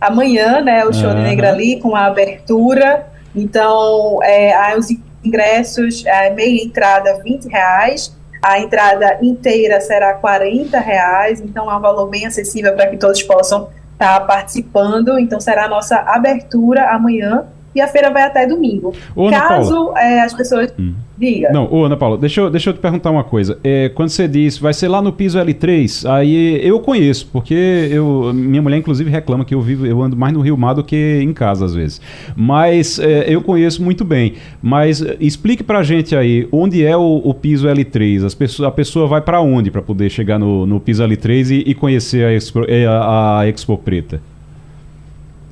[0.00, 3.06] amanhã, né, o show de Negra Lee com a abertura.
[3.34, 4.86] Então, é, os
[5.24, 8.14] ingressos, a meia entrada, 20 reais
[8.44, 13.22] a entrada inteira será 40 reais, então é um valor bem acessível para que todos
[13.22, 15.18] possam estar tá participando.
[15.18, 18.94] Então será a nossa abertura amanhã e a feira vai até domingo.
[19.16, 20.74] Ô, Caso é, as pessoas.
[20.78, 20.94] Hum.
[21.16, 21.50] Diga.
[21.52, 23.58] Não, ô Ana Paula, deixa eu, deixa eu te perguntar uma coisa.
[23.62, 28.32] É, quando você diz vai ser lá no piso L3, aí eu conheço, porque eu,
[28.34, 31.20] minha mulher inclusive reclama que eu vivo, eu ando mais no Rio Mar do que
[31.22, 32.00] em casa às vezes.
[32.34, 34.34] Mas é, eu conheço muito bem.
[34.60, 38.24] Mas é, explique pra gente aí, onde é o, o piso L3?
[38.24, 41.70] As pessoas, a pessoa vai para onde para poder chegar no, no piso L3 e,
[41.70, 44.20] e conhecer a Expo, é, a, a Expo Preta?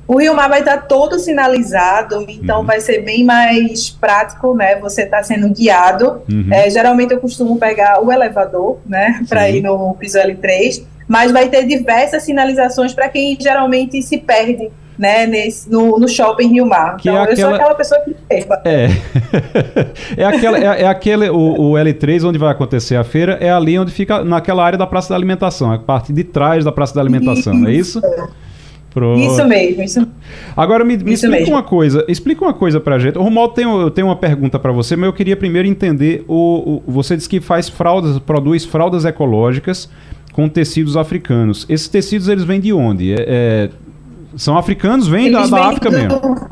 [0.07, 2.65] O Rio Mar vai estar todo sinalizado, então uhum.
[2.65, 4.75] vai ser bem mais prático, né?
[4.79, 6.21] Você está sendo guiado.
[6.29, 6.47] Uhum.
[6.51, 11.47] É, geralmente eu costumo pegar o elevador, né, para ir no piso L3, mas vai
[11.47, 14.69] ter diversas sinalizações para quem geralmente se perde.
[14.95, 16.97] Né, nesse, no, no shopping Rio Mar.
[16.97, 17.31] Que é então, é aquela...
[17.31, 18.61] eu sou aquela pessoa que perca.
[18.63, 18.89] É.
[20.21, 23.77] é, aquela, é, é aquele, o, o, L3, onde vai acontecer a feira, é ali
[23.79, 27.01] onde fica, naquela área da Praça da Alimentação, a parte de trás da Praça da
[27.01, 27.67] Alimentação, isso.
[27.67, 28.01] é isso?
[28.93, 29.19] Pronto.
[29.19, 30.07] Isso mesmo, isso
[30.55, 31.55] Agora me, me isso explica mesmo.
[31.55, 33.17] uma coisa, explica uma coisa pra gente.
[33.17, 36.81] O Romualdo tem, eu tenho uma pergunta para você, mas eu queria primeiro entender o,
[36.85, 39.89] o, você disse que faz fraldas, produz fraldas ecológicas
[40.31, 41.65] com tecidos africanos.
[41.67, 43.13] Esses tecidos eles vêm de onde?
[43.13, 43.69] É, é,
[44.35, 45.97] são africanos, vêm da, da África do...
[45.97, 46.49] mesmo?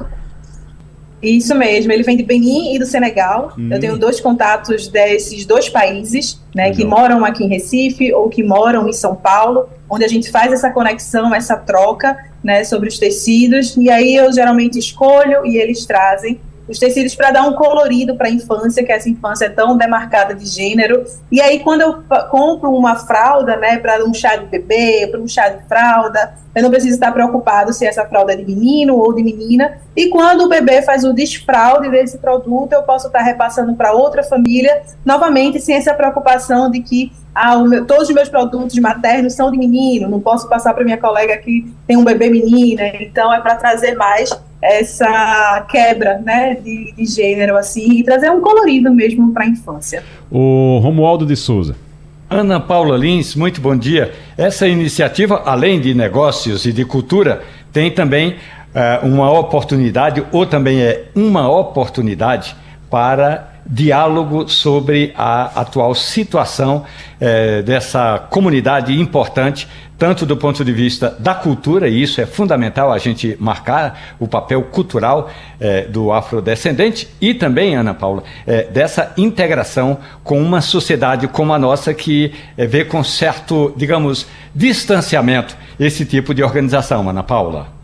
[1.22, 3.53] Isso mesmo, ele vem de Benin e do Senegal.
[3.57, 3.69] Hum.
[3.72, 8.43] Eu tenho dois contatos desses dois países, né, que moram aqui em Recife ou que
[8.43, 12.97] moram em São Paulo, onde a gente faz essa conexão, essa troca, né, sobre os
[12.97, 13.78] tecidos.
[13.78, 16.39] E aí eu geralmente escolho e eles trazem
[16.72, 20.34] os tecidos para dar um colorido para a infância, que essa infância é tão demarcada
[20.34, 21.03] de gênero.
[21.32, 25.28] E aí, quando eu compro uma fralda, né, para um chá de bebê, para um
[25.28, 29.13] chá de fralda, eu não preciso estar preocupado se essa fralda é de menino ou
[29.13, 29.78] de menina.
[29.95, 34.24] E quando o bebê faz o desfraude desse produto, eu posso estar repassando para outra
[34.24, 39.49] família, novamente, sem essa preocupação de que ah, meu, todos os meus produtos maternos são
[39.49, 42.84] de menino, não posso passar para minha colega que tem um bebê menina.
[42.99, 44.30] Então, é para trazer mais
[44.62, 50.03] essa quebra né, de, de gênero assim e trazer um colorido mesmo para a infância.
[50.30, 51.76] O Romualdo de Souza.
[52.30, 54.14] Ana Paula Lins, muito bom dia.
[54.38, 57.41] Essa iniciativa, além de negócios e de cultura,
[57.74, 58.36] tem também
[58.74, 62.55] uh, uma oportunidade, ou também é uma oportunidade
[62.89, 66.84] para diálogo sobre a atual situação
[67.22, 69.65] eh, dessa comunidade importante
[69.97, 74.28] tanto do ponto de vista da cultura, e isso é fundamental a gente marcar o
[74.28, 81.28] papel cultural eh, do afrodescendente, e também, Ana Paula, eh, dessa integração com uma sociedade
[81.28, 87.80] como a nossa que vê com certo, digamos, distanciamento esse tipo de organização, Ana Paula.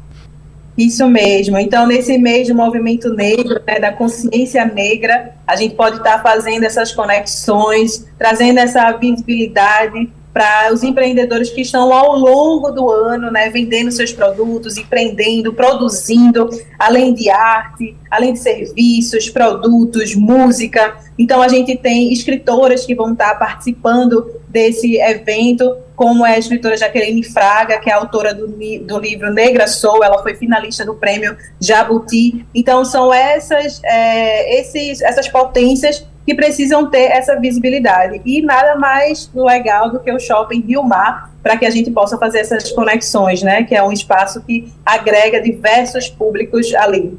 [0.77, 1.57] Isso mesmo.
[1.57, 6.63] Então, nesse mês do movimento negro, né, da consciência negra, a gente pode estar fazendo
[6.65, 10.07] essas conexões, trazendo essa visibilidade
[10.37, 16.47] para os empreendedores que estão ao longo do ano, né, vendendo seus produtos, empreendendo, produzindo,
[16.77, 20.95] além de arte, além de serviços, produtos, música.
[21.17, 26.77] Então a gente tem escritoras que vão estar participando desse evento, como é a escritora
[26.77, 31.35] Jaqueline Fraga, que é autora do, do livro Negra Sou, ela foi finalista do prêmio
[31.59, 32.45] Jabuti.
[32.53, 38.21] Então são essas, é, esses, essas potências que precisam ter essa visibilidade.
[38.25, 42.17] E nada mais legal do que o Shopping Rio Mar, para que a gente possa
[42.17, 43.63] fazer essas conexões, né?
[43.63, 47.17] Que é um espaço que agrega diversos públicos ali.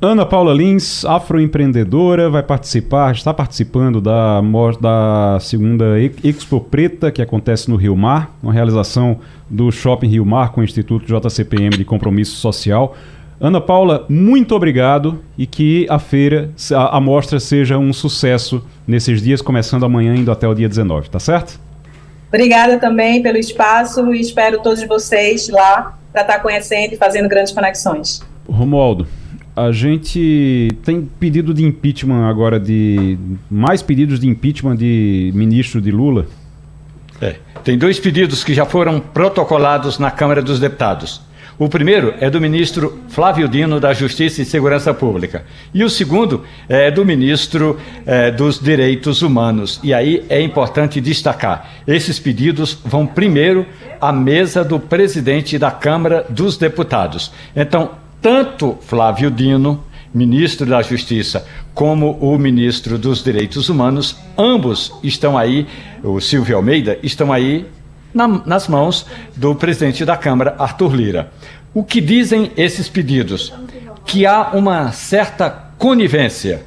[0.00, 4.40] Ana Paula Lins, afroempreendedora, vai participar, está participando da,
[4.80, 10.52] da segunda Expo Preta, que acontece no Rio Mar, uma realização do Shopping Rio Mar
[10.52, 12.96] com o Instituto JCPM de Compromisso Social.
[13.42, 19.20] Ana Paula, muito obrigado e que a feira, a, a mostra seja um sucesso nesses
[19.20, 21.58] dias, começando amanhã indo até o dia 19, tá certo?
[22.28, 27.28] Obrigada também pelo espaço e espero todos vocês lá para estar tá conhecendo e fazendo
[27.28, 28.22] grandes conexões.
[28.48, 29.08] Romualdo,
[29.56, 33.18] a gente tem pedido de impeachment agora de
[33.50, 36.26] mais pedidos de impeachment de ministro de Lula.
[37.20, 37.34] É,
[37.64, 41.31] tem dois pedidos que já foram protocolados na Câmara dos Deputados.
[41.62, 45.44] O primeiro é do ministro Flávio Dino, da Justiça e Segurança Pública.
[45.72, 49.78] E o segundo é do ministro é, dos Direitos Humanos.
[49.80, 53.64] E aí é importante destacar: esses pedidos vão primeiro
[54.00, 57.30] à mesa do presidente da Câmara dos Deputados.
[57.54, 65.38] Então, tanto Flávio Dino ministro da Justiça, como o ministro dos Direitos Humanos, ambos estão
[65.38, 65.66] aí,
[66.02, 67.66] o Silvio Almeida, estão aí
[68.12, 69.06] na, nas mãos
[69.36, 71.32] do presidente da Câmara, Arthur Lira.
[71.74, 73.52] O que dizem esses pedidos?
[74.04, 76.64] Que há uma certa conivência,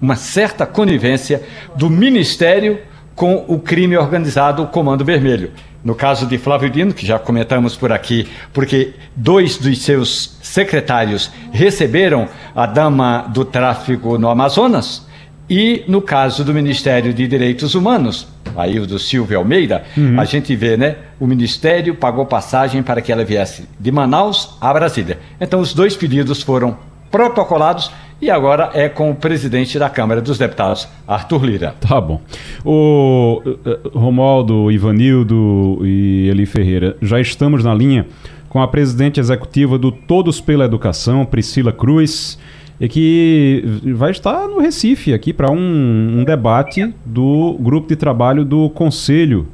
[0.00, 1.42] uma certa conivência
[1.74, 2.80] do Ministério
[3.14, 5.52] com o crime organizado, o Comando Vermelho.
[5.82, 11.30] No caso de Flávio Dino, que já comentamos por aqui, porque dois dos seus secretários
[11.52, 15.06] receberam a dama do tráfico no Amazonas,
[15.48, 20.20] e no caso do Ministério de Direitos Humanos, aí o do Silvio Almeida, uhum.
[20.20, 20.96] a gente vê, né?
[21.18, 25.18] O Ministério pagou passagem para que ela viesse de Manaus a Brasília.
[25.40, 26.76] Então, os dois pedidos foram
[27.10, 27.90] protocolados
[28.20, 31.74] e agora é com o presidente da Câmara dos Deputados, Arthur Lira.
[31.80, 32.20] Tá bom.
[32.64, 38.06] O eh, Romualdo, Ivanildo e Eli Ferreira, já estamos na linha
[38.48, 42.38] com a presidente executiva do Todos pela Educação, Priscila Cruz,
[42.80, 43.62] e que
[43.94, 49.46] vai estar no Recife aqui para um, um, debate do grupo de trabalho do Conselho,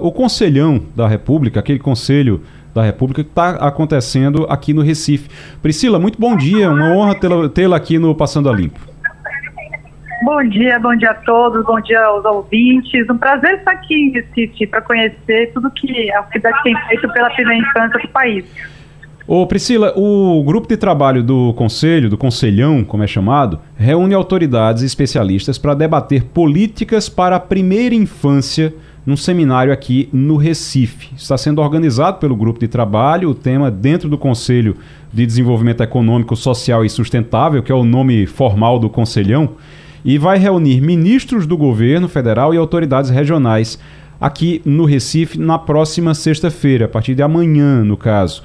[0.00, 2.40] o Conselhão da República, aquele conselho
[2.74, 5.30] da República que está acontecendo aqui no Recife.
[5.62, 7.14] Priscila, muito bom dia, uma honra
[7.48, 8.80] tê-la aqui no Passando a Limpo.
[10.24, 13.08] Bom dia, bom dia a todos, bom dia aos ouvintes.
[13.10, 17.30] Um prazer estar aqui em Recife para conhecer tudo que a cidade tem feito pela
[17.30, 18.44] primeira infância do país.
[19.26, 24.82] Ô Priscila, o grupo de trabalho do Conselho, do Conselhão, como é chamado, reúne autoridades
[24.82, 28.74] e especialistas para debater políticas para a primeira infância
[29.06, 31.14] num seminário aqui no Recife.
[31.16, 34.76] Está sendo organizado pelo grupo de trabalho, o tema dentro do Conselho
[35.10, 39.52] de Desenvolvimento Econômico, Social e Sustentável, que é o nome formal do Conselhão,
[40.04, 43.78] e vai reunir ministros do governo federal e autoridades regionais
[44.20, 48.42] aqui no Recife na próxima sexta-feira, a partir de amanhã, no caso.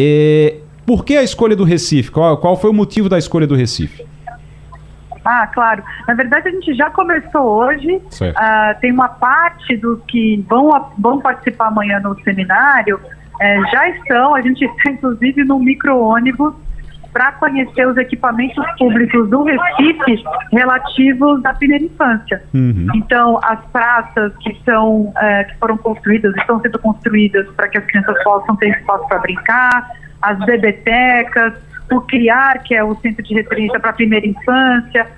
[0.00, 0.56] É...
[0.86, 2.10] Por que a escolha do Recife?
[2.10, 4.06] Qual, qual foi o motivo da escolha do Recife?
[5.24, 5.82] Ah, claro.
[6.06, 7.96] Na verdade, a gente já começou hoje.
[7.96, 12.98] Uh, tem uma parte dos que vão, vão participar amanhã no seminário,
[13.38, 14.34] é, já estão.
[14.34, 16.54] A gente está, inclusive, no micro-ônibus
[17.18, 22.40] para conhecer os equipamentos públicos do Recife relativos à primeira infância.
[22.54, 22.86] Uhum.
[22.94, 27.84] Então, as praças que são é, que foram construídas, estão sendo construídas para que as
[27.86, 29.90] crianças possam ter espaço para brincar,
[30.22, 31.54] as bebetecas,
[31.90, 35.08] o CRIAR, que é o Centro de Referência para a Primeira Infância,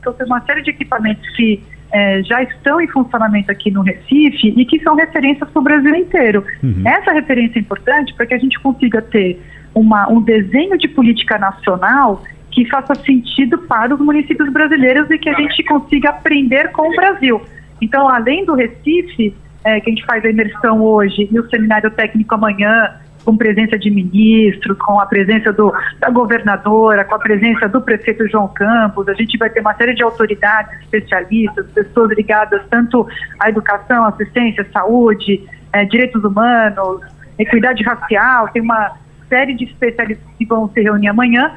[0.00, 1.62] então, tem uma série de equipamentos que
[1.92, 5.94] é, já estão em funcionamento aqui no Recife e que são referências para o Brasil
[5.94, 6.44] inteiro.
[6.62, 6.82] Uhum.
[6.84, 9.40] Essa referência é importante para que a gente consiga ter
[9.74, 15.28] uma, um desenho de política nacional que faça sentido para os municípios brasileiros e que
[15.28, 17.42] a gente consiga aprender com o Brasil.
[17.82, 21.90] Então, além do Recife, é, que a gente faz a imersão hoje e o seminário
[21.90, 22.94] técnico amanhã,
[23.24, 28.28] com presença de ministros, com a presença do, da governadora, com a presença do prefeito
[28.28, 29.08] João Campos.
[29.08, 33.06] A gente vai ter uma série de autoridades, especialistas, pessoas ligadas tanto
[33.40, 37.00] à educação, assistência, saúde, é, direitos humanos,
[37.38, 38.48] equidade racial.
[38.48, 38.92] Tem uma
[39.34, 41.50] série de especialistas que vão se reunir amanhã.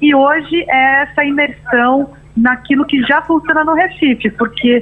[0.00, 4.80] E hoje é essa imersão naquilo que já funciona no Recife, porque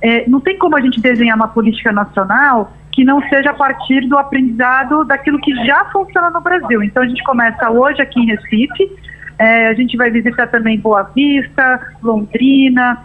[0.00, 4.08] é, não tem como a gente desenhar uma política nacional que não seja a partir
[4.08, 6.82] do aprendizado daquilo que já funciona no Brasil.
[6.82, 8.90] Então a gente começa hoje aqui em Recife,
[9.38, 13.02] é, a gente vai visitar também Boa Vista, Londrina,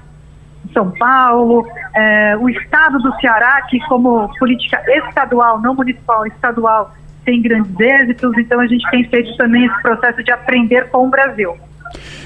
[0.74, 6.94] São Paulo, é, o estado do Ceará, que como política estadual, não municipal, estadual,
[7.26, 11.10] tem grandes êxitos, então a gente tem feito também esse processo de aprender com o
[11.10, 11.56] Brasil.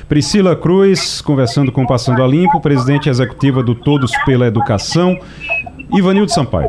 [0.08, 5.20] Priscila Cruz, conversando com o Passando a Limpo, presidente executiva do Todos pela Educação.
[5.93, 6.68] Ivanildo Sampaio.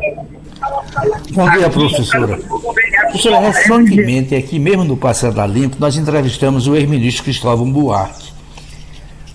[1.31, 2.37] Bom dia, professora.
[2.37, 8.31] Professora, recentemente, aqui mesmo no Passando a Limpo, nós entrevistamos o ex-ministro Cristóvão Buarque.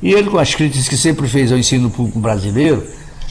[0.00, 2.84] E ele, com as críticas que sempre fez ao ensino público brasileiro,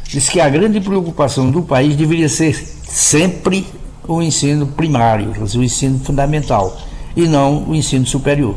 [0.03, 3.65] disse que a grande preocupação do país deveria ser sempre
[4.07, 6.77] o ensino primário, o ensino fundamental,
[7.15, 8.55] e não o ensino superior.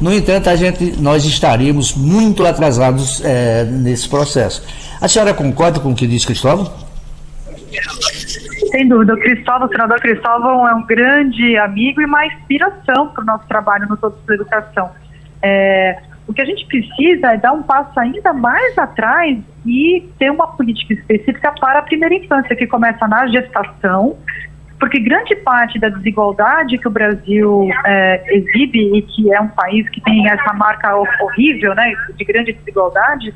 [0.00, 4.62] No entanto, a gente, nós estaríamos muito atrasados é, nesse processo.
[5.00, 6.70] A senhora concorda com o que disse Cristóvão?
[8.70, 13.22] Sem dúvida, o Cristóvão, o senador Cristóvão é um grande amigo e uma inspiração para
[13.22, 14.90] o nosso trabalho no Todos da Educação.
[15.42, 20.30] É, o que a gente precisa é dar um passo ainda mais atrás e ter
[20.30, 24.16] uma política específica para a primeira infância, que começa na gestação
[24.78, 29.88] porque grande parte da desigualdade que o Brasil é, exibe e que é um país
[29.88, 33.34] que tem essa marca horrível, né, de grande desigualdade,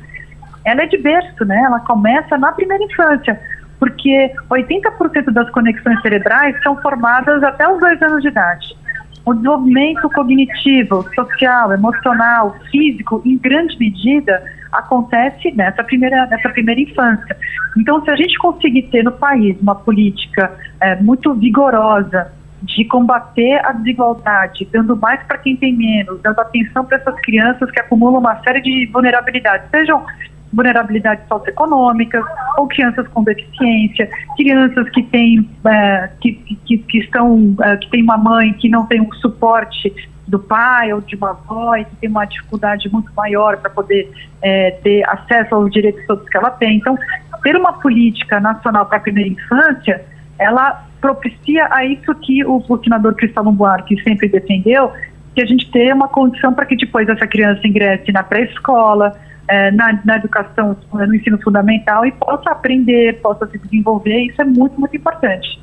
[0.63, 1.59] ela é de berço, né?
[1.65, 3.39] Ela começa na primeira infância,
[3.79, 8.77] porque 80% das conexões cerebrais são formadas até os dois anos de idade.
[9.25, 17.35] O desenvolvimento cognitivo, social, emocional, físico, em grande medida, acontece nessa primeira, nessa primeira infância.
[17.77, 22.31] Então, se a gente conseguir ter no país uma política é, muito vigorosa
[22.63, 27.69] de combater a desigualdade, dando mais para quem tem menos, dando atenção para essas crianças
[27.71, 30.05] que acumulam uma série de vulnerabilidades, sejam
[30.53, 32.23] vulnerabilidades socioeconômicas,
[32.57, 36.33] ou crianças com deficiência, crianças que têm é, que,
[36.65, 39.93] que, que, estão é, que têm uma mãe que não tem um suporte
[40.31, 44.09] do pai ou de uma avó e que tem uma dificuldade muito maior para poder
[44.41, 46.77] é, ter acesso aos direitos todos que ela tem.
[46.77, 46.97] Então,
[47.43, 50.03] ter uma política nacional para a primeira infância,
[50.39, 54.91] ela propicia a isso que o, senador Cristóvão Buarque sempre defendeu,
[55.35, 59.13] que a gente tenha uma condição para que depois essa criança ingresse na pré-escola,
[59.47, 64.17] é, na, na, educação, no ensino fundamental e possa aprender, possa se desenvolver.
[64.27, 65.59] Isso é muito, muito importante.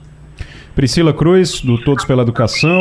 [0.79, 2.79] Priscila Cruz, do Todos pela Educação,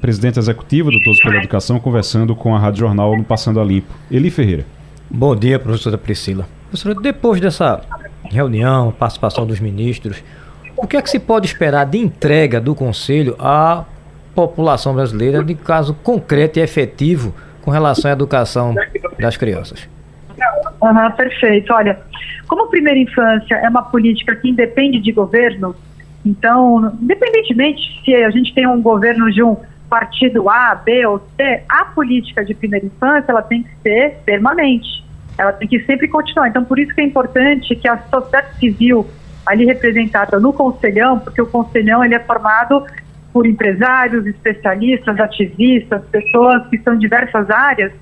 [0.00, 3.94] presidente executivo do Todos pela Educação, conversando com a Rádio Jornal no Passando a Limpo.
[4.10, 4.66] Eli Ferreira.
[5.08, 6.44] Bom dia, professora Priscila.
[6.62, 7.82] Professora, depois dessa
[8.24, 10.24] reunião, participação dos ministros,
[10.76, 13.84] o que é que se pode esperar de entrega do Conselho à
[14.34, 17.32] população brasileira de caso concreto e efetivo
[17.62, 18.74] com relação à educação
[19.20, 19.88] das crianças?
[20.82, 21.72] Uhum, perfeito.
[21.72, 21.96] Olha,
[22.48, 25.76] como primeira infância é uma política que independe de governo,
[26.26, 29.56] então, independentemente se a gente tem um governo de um
[29.88, 35.04] partido A, B ou C, a política de primeira infância ela tem que ser permanente.
[35.38, 36.48] Ela tem que sempre continuar.
[36.48, 39.06] Então, por isso que é importante que a sociedade civil
[39.44, 42.84] ali representada no conselhão, porque o conselhão ele é formado
[43.32, 47.92] por empresários, especialistas, ativistas, pessoas que estão em diversas áreas,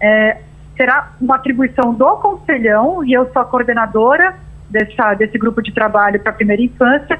[0.00, 0.36] é,
[0.76, 4.36] será uma atribuição do conselhão, e eu sou a coordenadora
[4.70, 7.18] dessa, desse grupo de trabalho para a primeira infância,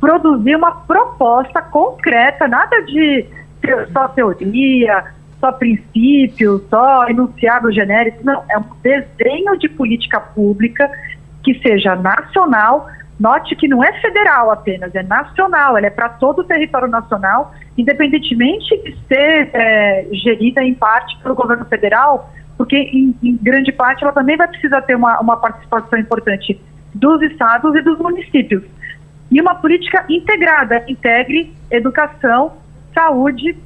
[0.00, 3.26] produzir uma proposta concreta, nada de
[3.92, 5.04] só teoria,
[5.40, 10.90] só princípios, só enunciado genérico, não, é um desenho de política pública
[11.42, 12.88] que seja nacional,
[13.18, 17.54] note que não é federal apenas, é nacional, ela é para todo o território nacional,
[17.76, 24.02] independentemente de ser é, gerida em parte pelo governo federal, porque em, em, grande parte
[24.02, 26.60] ela também vai precisar ter uma, uma participação importante
[26.94, 28.64] dos estados e dos municípios.
[29.30, 32.52] E uma política integrada, integre educação,
[32.94, 33.56] saúde,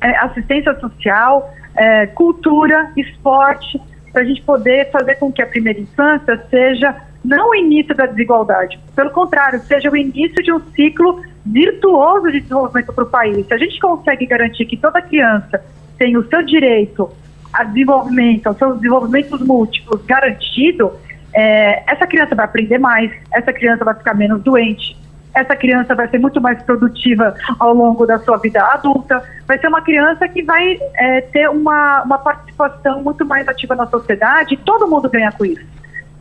[0.00, 3.80] é, assistência social, é, cultura, esporte,
[4.12, 8.06] para a gente poder fazer com que a primeira infância seja não o início da
[8.06, 13.46] desigualdade, pelo contrário, seja o início de um ciclo virtuoso de desenvolvimento para o país.
[13.46, 15.62] Se a gente consegue garantir que toda criança
[15.98, 17.10] tem o seu direito
[17.52, 20.92] a desenvolvimento, aos seus desenvolvimentos múltiplos garantido,
[21.36, 24.96] é, essa criança vai aprender mais, essa criança vai ficar menos doente,
[25.34, 29.68] essa criança vai ser muito mais produtiva ao longo da sua vida adulta, vai ser
[29.68, 34.88] uma criança que vai é, ter uma, uma participação muito mais ativa na sociedade todo
[34.88, 35.64] mundo ganha com isso.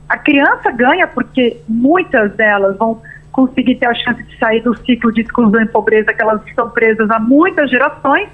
[0.09, 3.01] A criança ganha porque muitas delas vão
[3.31, 6.69] conseguir ter a chance de sair do ciclo de exclusão e pobreza que elas estão
[6.69, 8.29] presas há muitas gerações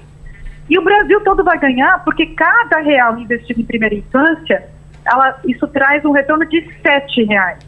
[0.68, 4.64] e o Brasil todo vai ganhar porque cada real investido em primeira infância,
[5.04, 7.58] ela, isso traz um retorno de sete reais.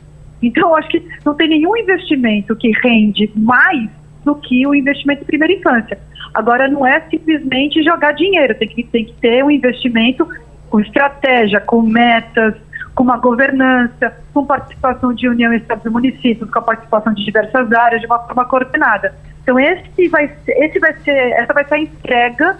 [0.42, 3.88] Então, acho que não tem nenhum investimento que rende mais
[4.24, 5.98] do que o investimento em primeira infância.
[6.32, 10.26] Agora, não é simplesmente jogar dinheiro, tem que, tem que ter um investimento
[10.68, 12.54] com estratégia, com metas,
[12.94, 17.72] com uma governança, com participação de união estados e municípios, com a participação de diversas
[17.72, 19.14] áreas de uma forma coordenada.
[19.42, 22.56] Então, esse vai, esse vai ser, essa vai ser a entrega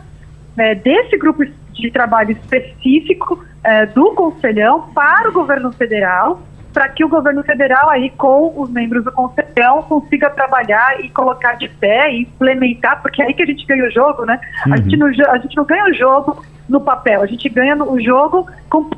[0.59, 1.45] é, desse grupo
[1.75, 6.41] de trabalho específico é, do Conselhão para o governo federal,
[6.73, 11.55] para que o governo federal, aí com os membros do Conselhão, consiga trabalhar e colocar
[11.55, 14.41] de pé e implementar, porque é aí que a gente ganha o jogo, né?
[14.67, 14.75] Uhum.
[14.75, 18.01] A, gente não, a gente não ganha o jogo no papel, a gente ganha o
[18.01, 18.91] jogo com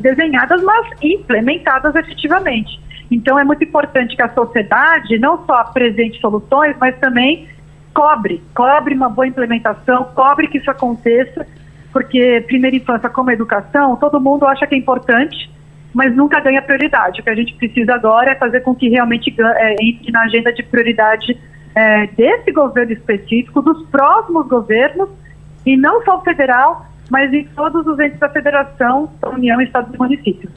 [0.00, 2.80] desenhadas, mas implementadas efetivamente.
[3.10, 7.48] Então é muito importante que a sociedade não só apresente soluções, mas também
[7.92, 11.46] cobre, cobre uma boa implementação, cobre que isso aconteça,
[11.94, 15.48] porque primeira infância como educação, todo mundo acha que é importante,
[15.94, 17.20] mas nunca ganha prioridade.
[17.20, 20.52] O que a gente precisa agora é fazer com que realmente é, entre na agenda
[20.52, 21.38] de prioridade
[21.72, 25.08] é, desse governo específico, dos próximos governos,
[25.64, 29.96] e não só o federal, mas em todos os entes da federação, União, Estados e
[29.96, 30.52] Municípios.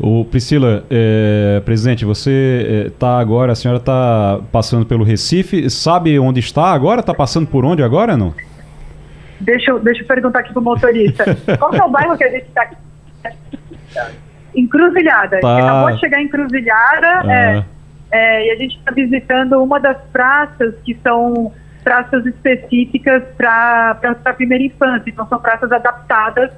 [0.00, 6.40] O Priscila, é, presidente, você está agora, a senhora está passando pelo Recife, sabe onde
[6.40, 7.00] está agora?
[7.00, 8.32] Está passando por onde agora, não?
[9.40, 11.24] Deixa eu, deixa eu perguntar aqui para o motorista.
[11.58, 12.76] Qual é o bairro que a gente está aqui?
[14.54, 15.40] Encruzilhada.
[15.40, 15.58] Tá.
[15.58, 17.32] Acabou de chegar em Encruzilhada ah.
[17.32, 17.64] é,
[18.10, 21.52] é, e a gente está visitando uma das praças que são
[21.84, 25.08] praças específicas para a primeira infância.
[25.08, 26.50] Então, são praças adaptadas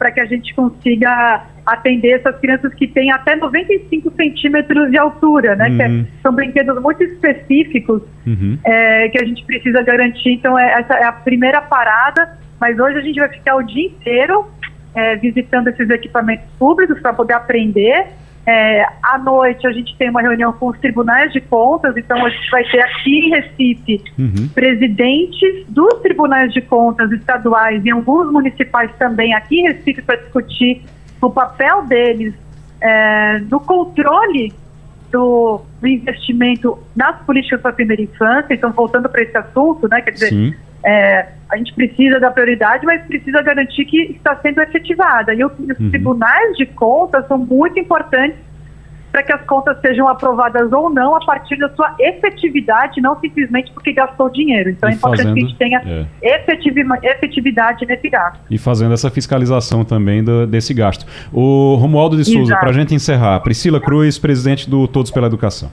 [0.00, 5.54] para que a gente consiga atender essas crianças que têm até 95 centímetros de altura,
[5.54, 5.66] né?
[5.78, 6.04] É, uhum.
[6.04, 8.58] Que são brinquedos muito específicos uhum.
[8.64, 10.30] é, que a gente precisa garantir.
[10.30, 13.88] Então, é, essa é a primeira parada, mas hoje a gente vai ficar o dia
[13.88, 14.46] inteiro
[14.94, 18.06] é, visitando esses equipamentos públicos para poder aprender
[18.46, 22.28] é, à noite a gente tem uma reunião com os tribunais de contas, então a
[22.28, 24.48] gente vai ter aqui em Recife uhum.
[24.54, 30.82] presidentes dos tribunais de contas estaduais e alguns municipais também aqui em Recife para discutir
[31.20, 32.34] o papel deles
[32.80, 34.52] é, no controle
[35.12, 38.54] do, do, investimento nas políticas para a primeira infância.
[38.54, 43.02] Então, voltando para esse assunto, né, quer dizer, é, a gente precisa da prioridade, mas
[43.02, 45.34] precisa garantir que está sendo efetivada.
[45.34, 45.90] E os, uhum.
[45.90, 48.38] tribunais de contas são muito importantes
[49.10, 53.72] para que as contas sejam aprovadas ou não a partir da sua efetividade, não simplesmente
[53.72, 54.70] porque gastou dinheiro.
[54.70, 56.36] Então e é importante fazendo, que a gente tenha é.
[57.02, 58.40] efetividade nesse gasto.
[58.48, 61.04] E fazendo essa fiscalização também do, desse gasto.
[61.32, 65.70] O Romualdo de Souza, para a gente encerrar, Priscila Cruz, presidente do Todos pela Educação.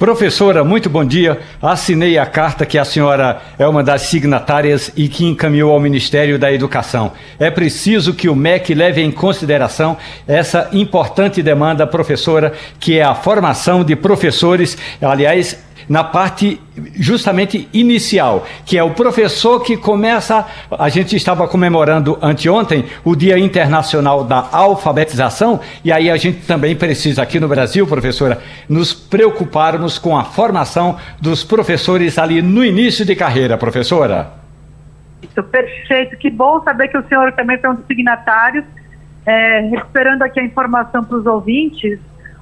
[0.00, 1.38] Professora, muito bom dia.
[1.60, 6.38] Assinei a carta que a senhora é uma das signatárias e que encaminhou ao Ministério
[6.38, 7.12] da Educação.
[7.38, 13.14] É preciso que o MEC leve em consideração essa importante demanda, professora, que é a
[13.14, 14.78] formação de professores.
[15.02, 15.58] Aliás,
[15.88, 16.60] na parte
[16.94, 20.46] justamente inicial, que é o professor que começa.
[20.78, 26.74] A gente estava comemorando anteontem o Dia Internacional da Alfabetização, e aí a gente também
[26.74, 33.04] precisa, aqui no Brasil, professora, nos preocuparmos com a formação dos professores ali no início
[33.04, 34.40] de carreira, professora.
[35.22, 36.16] Isso, perfeito.
[36.16, 38.64] Que bom saber que o senhor também foi um dos signatários.
[39.26, 42.00] É, recuperando aqui a informação para os ouvintes,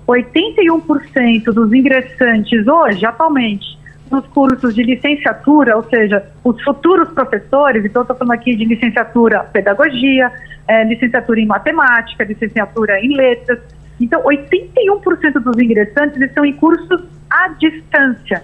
[0.08, 3.78] 81% dos ingressantes hoje, atualmente,
[4.10, 9.40] nos cursos de licenciatura, ou seja, os futuros professores, então estou falando aqui de licenciatura
[9.44, 10.32] pedagogia,
[10.66, 13.58] é, licenciatura em matemática, licenciatura em letras.
[14.00, 18.42] Então, 81% dos ingressantes estão em cursos à distância.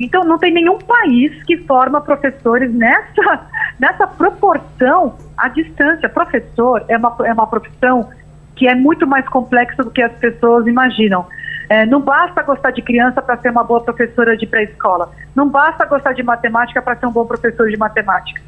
[0.00, 3.46] Então, não tem nenhum país que forma professores nessa,
[3.78, 6.08] nessa proporção à distância.
[6.08, 8.08] Professor é uma, é uma profissão
[8.56, 11.26] que é muito mais complexo do que as pessoas imaginam.
[11.68, 15.12] É, não basta gostar de criança para ser uma boa professora de pré-escola.
[15.34, 18.40] Não basta gostar de matemática para ser um bom professor de matemática.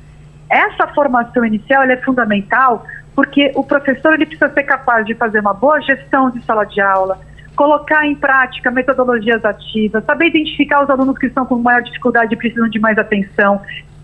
[0.48, 2.84] Essa formação inicial é fundamental
[3.14, 6.80] porque o professor ele precisa ser capaz de fazer uma boa gestão de sala de
[6.80, 7.18] aula,
[7.56, 12.36] colocar em prática metodologias ativas, saber identificar os alunos que estão com maior dificuldade e
[12.36, 13.60] precisam de mais atenção,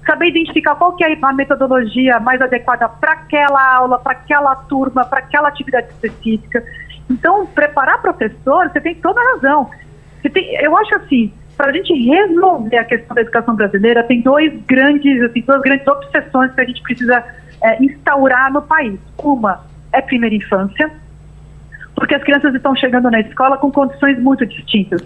[0.06, 5.04] saber identificar qual que é a metodologia mais adequada para aquela aula, para aquela turma,
[5.04, 6.62] para aquela atividade específica.
[7.10, 9.70] Então, preparar professor, você tem toda a razão.
[10.22, 14.52] Tem, eu acho assim, para a gente resolver a questão da educação brasileira, tem dois
[14.66, 17.24] grandes, assim, duas grandes obsessões que a gente precisa
[17.62, 18.98] é, instaurar no país.
[19.18, 20.90] Uma é primeira infância,
[21.94, 25.00] porque as crianças estão chegando na escola com condições muito distintas.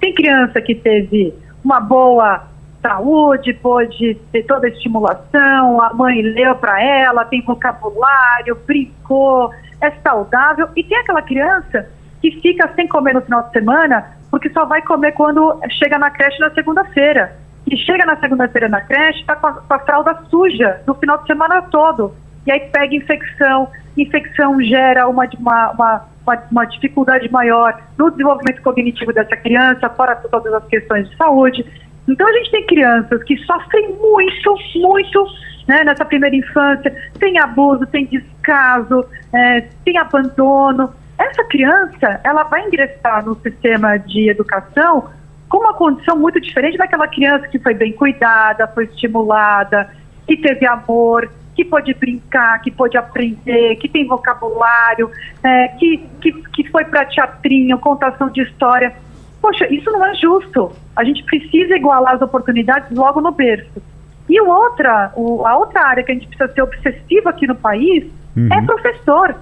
[0.00, 2.48] Tem criança que teve uma boa
[2.82, 9.50] saúde, pôde ter toda a estimulação, a mãe leu para ela, tem vocabulário, brincou,
[9.80, 10.68] é saudável.
[10.76, 11.88] E tem aquela criança
[12.20, 16.10] que fica sem comer no final de semana, porque só vai comer quando chega na
[16.10, 17.36] creche na segunda-feira.
[17.66, 21.26] E chega na segunda-feira na creche, está com, com, a fralda suja no final de
[21.26, 22.14] semana todo.
[22.46, 26.06] E aí pega infecção, infecção gera uma, uma, uma,
[26.50, 31.64] uma dificuldade maior no desenvolvimento cognitivo dessa criança, fora todas as questões de saúde.
[32.10, 35.26] Então a gente tem crianças que sofrem muito, muito
[35.68, 40.92] né, nessa primeira infância, tem abuso, tem descaso, é, tem abandono.
[41.18, 45.08] Essa criança, ela vai ingressar no sistema de educação
[45.48, 49.90] com uma condição muito diferente daquela criança que foi bem cuidada, foi estimulada,
[50.26, 55.10] que teve amor, que pode brincar, que pode aprender, que tem vocabulário,
[55.42, 58.94] é, que, que, que foi para teatrinho, contação de história.
[59.40, 60.72] Poxa, isso não é justo.
[60.94, 63.82] A gente precisa igualar as oportunidades logo no berço.
[64.28, 68.04] E outra, o, a outra área que a gente precisa ser obsessiva aqui no país
[68.36, 68.48] uhum.
[68.52, 69.34] é professor.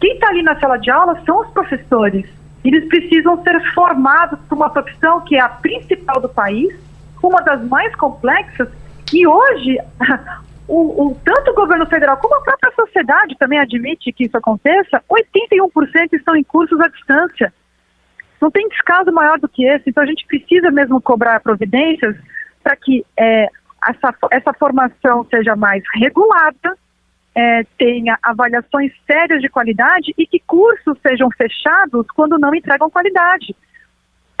[0.00, 2.26] Quem está ali na sala de aula são os professores.
[2.64, 6.74] Eles precisam ser formados para uma profissão que é a principal do país,
[7.22, 8.68] uma das mais complexas,
[9.12, 9.78] e hoje
[10.66, 15.02] o, o, tanto o governo federal como a própria sociedade também admite que isso aconteça,
[15.08, 17.52] 81% estão em cursos à distância.
[18.42, 22.16] Não tem descaso maior do que esse, então a gente precisa mesmo cobrar providências
[22.60, 23.46] para que é,
[23.88, 26.76] essa, essa formação seja mais regulada,
[27.36, 33.54] é, tenha avaliações sérias de qualidade e que cursos sejam fechados quando não entregam qualidade.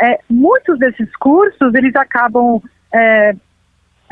[0.00, 2.60] É, muitos desses cursos, eles acabam
[2.92, 3.34] é,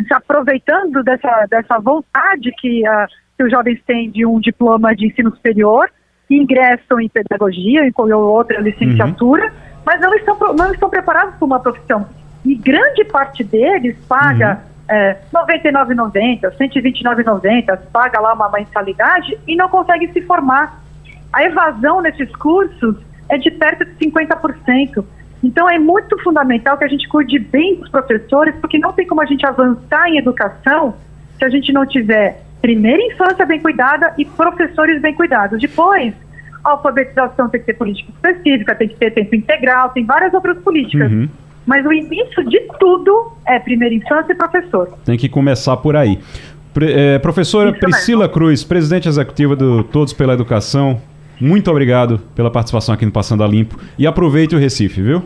[0.06, 5.08] se aproveitando dessa, dessa vontade que, a, que os jovens têm de um diploma de
[5.08, 5.90] ensino superior,
[6.30, 9.69] ingressam em pedagogia, em outra licenciatura, uhum.
[9.84, 12.06] Mas não estão, não estão preparados para uma profissão.
[12.44, 14.94] E grande parte deles paga uhum.
[14.94, 20.80] é, R$ 99,90, R$ 129,90, paga lá uma mensalidade e não consegue se formar.
[21.32, 22.96] A evasão nesses cursos
[23.28, 25.04] é de perto de 50%.
[25.42, 29.22] Então é muito fundamental que a gente cuide bem dos professores, porque não tem como
[29.22, 30.94] a gente avançar em educação
[31.38, 35.58] se a gente não tiver primeira infância bem cuidada e professores bem cuidados.
[35.58, 36.12] Depois,
[36.64, 40.58] a alfabetização tem que ter política específica, tem que ter tempo integral, tem várias outras
[40.58, 41.10] políticas.
[41.10, 41.28] Uhum.
[41.66, 44.88] Mas o início de tudo é primeira infância e professor.
[45.04, 46.18] Tem que começar por aí.
[46.72, 48.34] Pre é, professora Isso Priscila mesmo.
[48.34, 51.00] Cruz, presidente executiva do Todos pela Educação,
[51.40, 53.78] muito obrigado pela participação aqui no Passando a Limpo.
[53.98, 55.24] E aproveite o Recife, viu?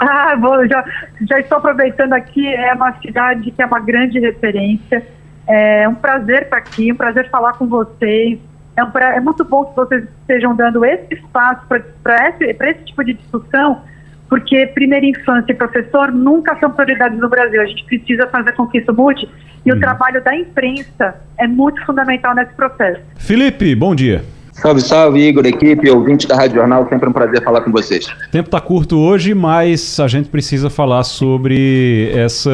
[0.00, 0.84] Ah, bom, já,
[1.28, 2.46] já estou aproveitando aqui.
[2.46, 5.06] É uma cidade que é uma grande referência.
[5.46, 8.38] É um prazer estar aqui, um prazer falar com vocês.
[8.80, 11.60] É, um pra, é muito bom que vocês estejam dando esse espaço
[12.02, 13.82] para esse, esse tipo de discussão,
[14.28, 17.60] porque primeira infância e professor nunca são prioridades no Brasil.
[17.60, 19.28] A gente precisa fazer com que isso mude.
[19.66, 19.72] E hum.
[19.72, 19.80] o uhum.
[19.80, 23.00] trabalho da imprensa é muito fundamental nesse processo.
[23.16, 24.24] Felipe, bom dia.
[24.52, 28.06] Salve, salve, Igor, equipe, ouvinte da Rádio Jornal, sempre um prazer falar com vocês.
[28.06, 32.50] O tempo está curto hoje, mas a gente precisa falar sobre essa,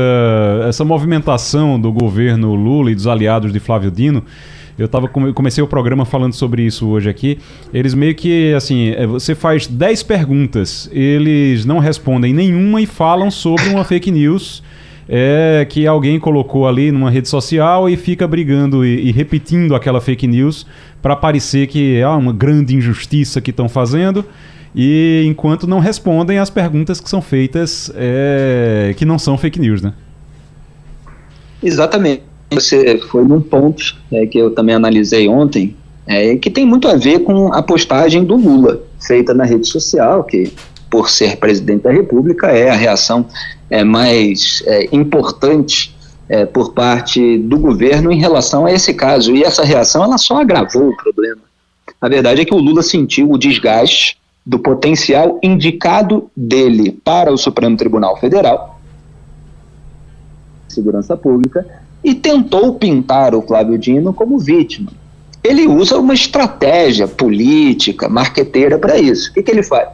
[0.69, 4.23] essa movimentação do governo Lula e dos aliados de Flávio Dino.
[4.79, 7.39] Eu tava, comecei o programa falando sobre isso hoje aqui.
[7.73, 13.31] Eles meio que, assim, é, você faz 10 perguntas, eles não respondem nenhuma e falam
[13.31, 14.63] sobre uma fake news
[15.09, 20.01] é que alguém colocou ali numa rede social e fica brigando e, e repetindo aquela
[20.01, 20.67] fake news
[21.01, 24.25] para parecer que é uma grande injustiça que estão fazendo
[24.75, 29.81] e enquanto não respondem as perguntas que são feitas é, que não são fake news,
[29.81, 29.95] né?
[31.63, 32.23] Exatamente.
[32.51, 35.77] Você foi num ponto é, que eu também analisei ontem,
[36.07, 40.23] é, que tem muito a ver com a postagem do Lula, feita na rede social,
[40.23, 40.53] que
[40.89, 43.27] por ser presidente da República é a reação
[43.69, 45.95] é, mais é, importante
[46.29, 49.35] é, por parte do governo em relação a esse caso.
[49.35, 51.43] E essa reação ela só agravou o problema.
[52.01, 57.37] A verdade é que o Lula sentiu o desgaste do potencial indicado dele para o
[57.37, 58.81] Supremo Tribunal Federal,
[60.69, 61.67] segurança pública,
[62.03, 64.91] e tentou pintar o Flávio Dino como vítima.
[65.43, 69.31] Ele usa uma estratégia política, marqueteira para isso.
[69.31, 69.89] O que, que ele faz?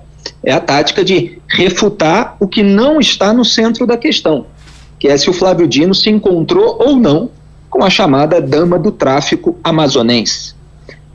[0.44, 4.46] É a tática de refutar o que não está no centro da questão
[5.02, 7.28] que é se o Flávio Dino se encontrou ou não
[7.68, 10.54] com a chamada dama do tráfico amazonense.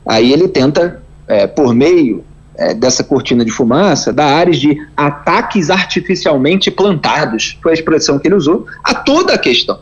[0.06, 2.22] Aí ele tenta, é, por meio
[2.58, 8.28] é, dessa cortina de fumaça, dar áreas de ataques artificialmente plantados, foi a expressão que
[8.28, 9.80] ele usou, a toda a questão.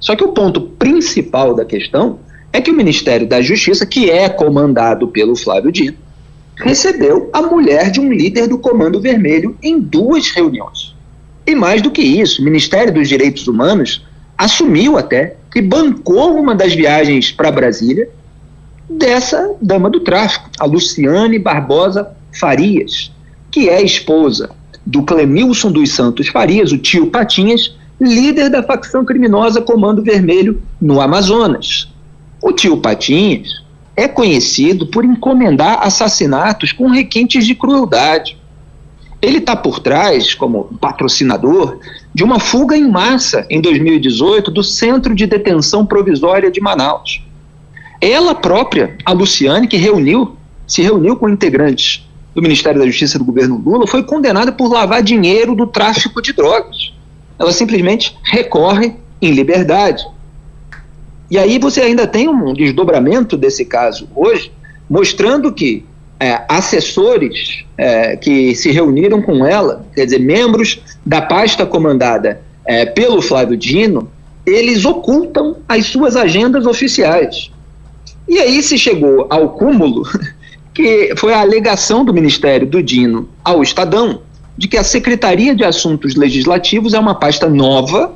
[0.00, 2.18] Só que o ponto principal da questão
[2.52, 5.96] é que o Ministério da Justiça, que é comandado pelo Flávio Dino,
[6.56, 10.94] recebeu a mulher de um líder do Comando Vermelho em duas reuniões.
[11.46, 14.04] E mais do que isso, o Ministério dos Direitos Humanos
[14.36, 18.08] assumiu até que bancou uma das viagens para Brasília
[18.88, 23.12] dessa dama do tráfico, a Luciane Barbosa Farias,
[23.50, 24.50] que é esposa
[24.84, 31.00] do Clemilson dos Santos Farias, o tio Patinhas, líder da facção criminosa Comando Vermelho no
[31.00, 31.92] Amazonas.
[32.42, 33.62] O tio Patinhas
[33.94, 38.38] é conhecido por encomendar assassinatos com requintes de crueldade.
[39.20, 41.78] Ele está por trás, como patrocinador,
[42.14, 47.22] de uma fuga em massa em 2018 do Centro de Detenção Provisória de Manaus.
[48.00, 50.34] Ela própria, a Luciane, que reuniu,
[50.66, 55.02] se reuniu com integrantes do Ministério da Justiça do governo Lula, foi condenada por lavar
[55.02, 56.94] dinheiro do tráfico de drogas.
[57.40, 60.06] Ela simplesmente recorre em liberdade.
[61.30, 64.52] E aí você ainda tem um desdobramento desse caso hoje,
[64.88, 65.84] mostrando que
[66.18, 72.84] é, assessores é, que se reuniram com ela, quer dizer, membros da pasta comandada é,
[72.84, 74.10] pelo Flávio Dino,
[74.44, 77.50] eles ocultam as suas agendas oficiais.
[78.28, 80.02] E aí se chegou ao cúmulo,
[80.74, 84.20] que foi a alegação do Ministério do Dino ao Estadão,
[84.60, 88.12] de que a Secretaria de Assuntos Legislativos é uma pasta nova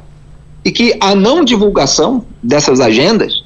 [0.62, 3.42] e que a não divulgação dessas agendas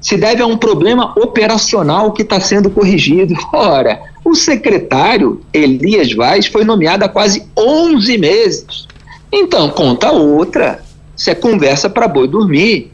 [0.00, 3.34] se deve a um problema operacional que está sendo corrigido.
[3.52, 8.88] Ora, o secretário Elias Vaz foi nomeado há quase 11 meses.
[9.30, 10.82] Então, conta outra.
[11.14, 12.90] Se é conversa para boi dormir.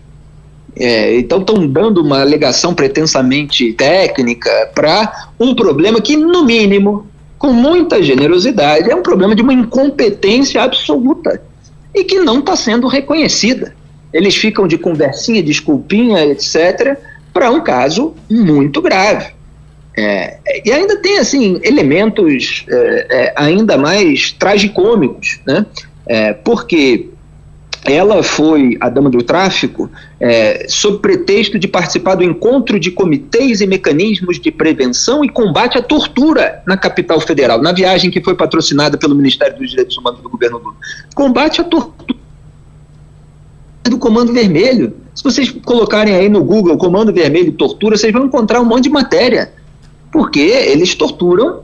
[0.74, 7.06] É, então, estão dando uma alegação pretensamente técnica para um problema que, no mínimo,
[7.38, 11.42] com muita generosidade, é um problema de uma incompetência absoluta
[11.94, 13.74] e que não está sendo reconhecida
[14.16, 16.96] eles ficam de conversinha, desculpinha, etc.,
[17.34, 19.34] para um caso muito grave.
[19.94, 25.66] É, e ainda tem assim elementos é, é, ainda mais tragicômicos, né?
[26.06, 27.10] É, porque
[27.86, 29.90] ela foi a dama do tráfico
[30.20, 35.78] é, sob pretexto de participar do encontro de comitês e mecanismos de prevenção e combate
[35.78, 40.20] à tortura na capital federal, na viagem que foi patrocinada pelo Ministério dos Direitos Humanos
[40.20, 40.74] do governo Lula.
[41.14, 42.16] Combate à tortura
[43.84, 44.94] do Comando Vermelho.
[45.14, 48.90] Se vocês colocarem aí no Google Comando Vermelho tortura, vocês vão encontrar um monte de
[48.90, 49.52] matéria.
[50.10, 51.60] Porque eles torturam,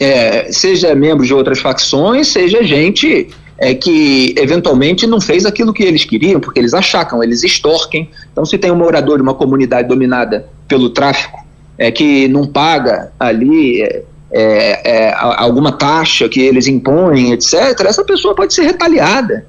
[0.00, 3.28] é, seja membros de outras facções, seja gente
[3.58, 8.10] é, que eventualmente não fez aquilo que eles queriam, porque eles achacam, eles extorquem.
[8.32, 11.44] Então, se tem um morador de uma comunidade dominada pelo tráfico,
[11.78, 18.04] é, que não paga ali é, é, é alguma taxa que eles impõem, etc., essa
[18.04, 19.46] pessoa pode ser retaliada.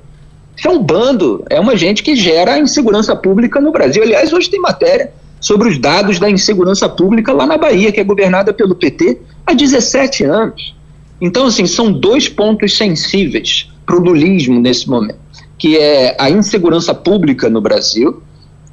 [0.56, 4.02] Isso é um bando, é uma gente que gera insegurança pública no Brasil.
[4.02, 8.04] Aliás, hoje tem matéria sobre os dados da insegurança pública lá na Bahia, que é
[8.04, 10.76] governada pelo PT há 17 anos.
[11.22, 15.18] Então, assim, são dois pontos sensíveis para o lulismo nesse momento,
[15.58, 18.22] que é a insegurança pública no Brasil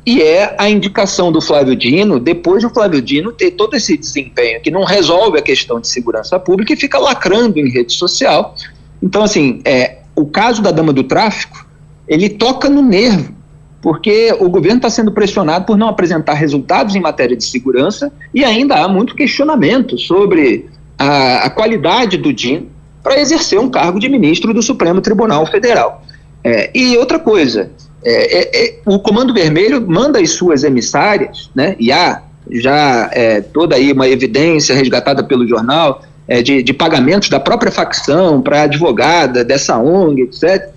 [0.04, 4.60] e é a indicação do Flávio Dino, depois do Flávio Dino ter todo esse desempenho
[4.60, 8.56] que não resolve a questão de segurança pública e fica lacrando em rede social.
[9.00, 11.64] Então, assim, é, o caso da dama do tráfico
[12.06, 13.32] ele toca no nervo,
[13.80, 18.44] porque o governo está sendo pressionado por não apresentar resultados em matéria de segurança e
[18.44, 20.66] ainda há muito questionamento sobre
[20.98, 22.73] a, a qualidade do DIN
[23.04, 26.02] para exercer um cargo de ministro do Supremo Tribunal Federal.
[26.42, 27.70] É, e outra coisa,
[28.02, 33.40] é, é, é o Comando Vermelho manda as suas emissárias, né, e há já é,
[33.40, 38.62] toda aí uma evidência resgatada pelo jornal é, de, de pagamentos da própria facção para
[38.62, 40.70] advogada dessa ONG, etc.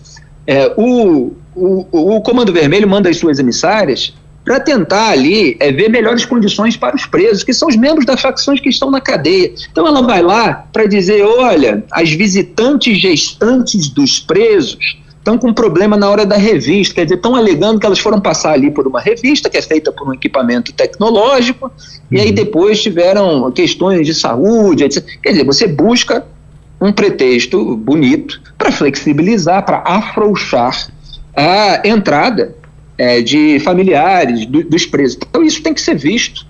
[0.77, 4.13] O, o, o Comando Vermelho manda as suas emissárias
[4.48, 8.22] para tentar ali é, ver melhores condições para os presos, que são os membros das
[8.22, 9.52] facções que estão na cadeia.
[9.69, 15.98] Então ela vai lá para dizer: olha, as visitantes gestantes dos presos estão com problema
[15.98, 19.02] na hora da revista, quer dizer, estão alegando que elas foram passar ali por uma
[19.02, 21.72] revista que é feita por um equipamento tecnológico, uhum.
[22.10, 22.34] e aí uhum.
[22.34, 25.03] depois tiveram questões de saúde, etc.
[25.22, 26.26] Quer dizer, você busca
[26.80, 30.88] um pretexto bonito para flexibilizar, para afrouxar
[31.36, 32.56] a entrada
[32.98, 35.18] é, de familiares do, dos presos.
[35.28, 36.45] Então, isso tem que ser visto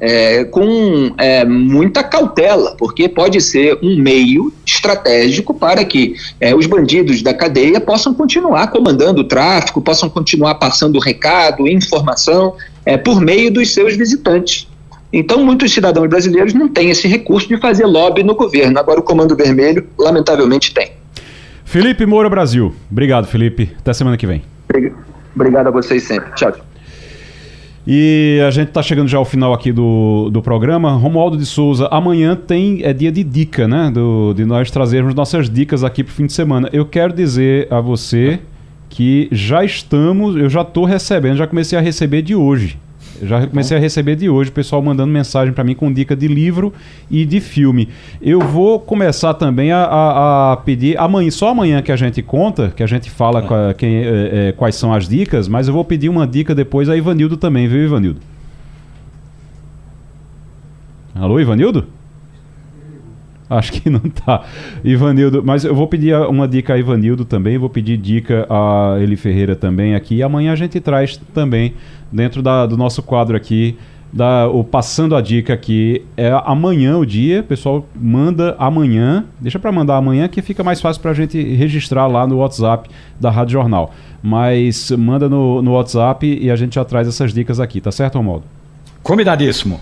[0.00, 6.66] é, com é, muita cautela, porque pode ser um meio estratégico para que é, os
[6.66, 12.54] bandidos da cadeia possam continuar comandando o tráfico, possam continuar passando recado, informação,
[12.86, 14.66] é, por meio dos seus visitantes.
[15.12, 18.78] Então, muitos cidadãos brasileiros não têm esse recurso de fazer lobby no governo.
[18.78, 20.92] Agora, o Comando Vermelho, lamentavelmente, tem.
[21.64, 22.72] Felipe Moura Brasil.
[22.90, 23.70] Obrigado, Felipe.
[23.78, 24.42] Até semana que vem.
[24.68, 26.32] Obrigado a vocês sempre.
[26.34, 26.52] Tchau.
[27.86, 30.92] E a gente está chegando já ao final aqui do, do programa.
[30.92, 33.90] Romualdo de Souza, amanhã tem é dia de dica, né?
[33.90, 36.68] Do, de nós trazermos nossas dicas aqui para o fim de semana.
[36.72, 38.38] Eu quero dizer a você
[38.88, 42.78] que já estamos, eu já estou recebendo, já comecei a receber de hoje
[43.22, 46.28] já comecei a receber de hoje o pessoal mandando mensagem para mim com dica de
[46.28, 46.72] livro
[47.10, 47.88] e de filme.
[48.20, 52.72] Eu vou começar também a, a, a, pedir amanhã, só amanhã que a gente conta,
[52.74, 53.74] que a gente fala é.
[53.74, 56.96] quem, é, é, quais são as dicas, mas eu vou pedir uma dica depois a
[56.96, 58.20] Ivanildo também, viu, Ivanildo?
[61.14, 61.86] Alô, Ivanildo?
[63.50, 64.44] Acho que não tá.
[64.84, 69.16] Ivanildo, mas eu vou pedir uma dica a Ivanildo também, vou pedir dica a Eli
[69.16, 70.14] Ferreira também aqui.
[70.14, 71.74] E amanhã a gente traz também,
[72.12, 73.76] dentro da, do nosso quadro aqui,
[74.12, 76.04] da, o Passando a Dica aqui.
[76.16, 79.24] É amanhã o dia, pessoal manda amanhã.
[79.40, 82.90] Deixa para mandar amanhã que fica mais fácil para a gente registrar lá no WhatsApp
[83.18, 83.92] da Rádio Jornal.
[84.22, 88.16] Mas manda no, no WhatsApp e a gente já traz essas dicas aqui, tá certo,
[88.16, 88.44] Romualdo?
[89.02, 89.80] Combinadíssimo.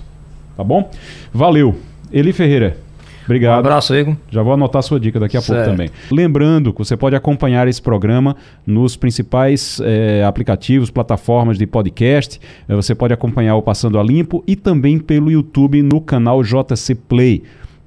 [0.57, 0.91] Tá bom?
[1.33, 1.77] Valeu.
[2.13, 2.88] Eli Ferreira.
[3.29, 3.57] Obrigado.
[3.57, 4.17] Um abraço, Igor.
[4.31, 5.59] Já vou anotar a sua dica daqui a certo.
[5.59, 5.91] pouco também.
[6.11, 8.35] Lembrando que você pode acompanhar esse programa
[8.67, 12.41] nos principais é, aplicativos, plataformas de podcast.
[12.67, 16.95] É, você pode acompanhar o Passando a Limpo e também pelo YouTube no canal JC
[16.95, 17.43] Play.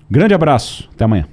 [0.10, 1.26] Grande abraço, até amanhã.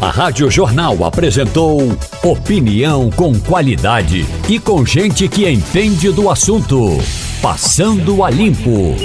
[0.00, 1.80] A Rádio Jornal apresentou
[2.24, 6.98] opinião com qualidade e com gente que entende do assunto.
[7.40, 8.96] Passando a limpo.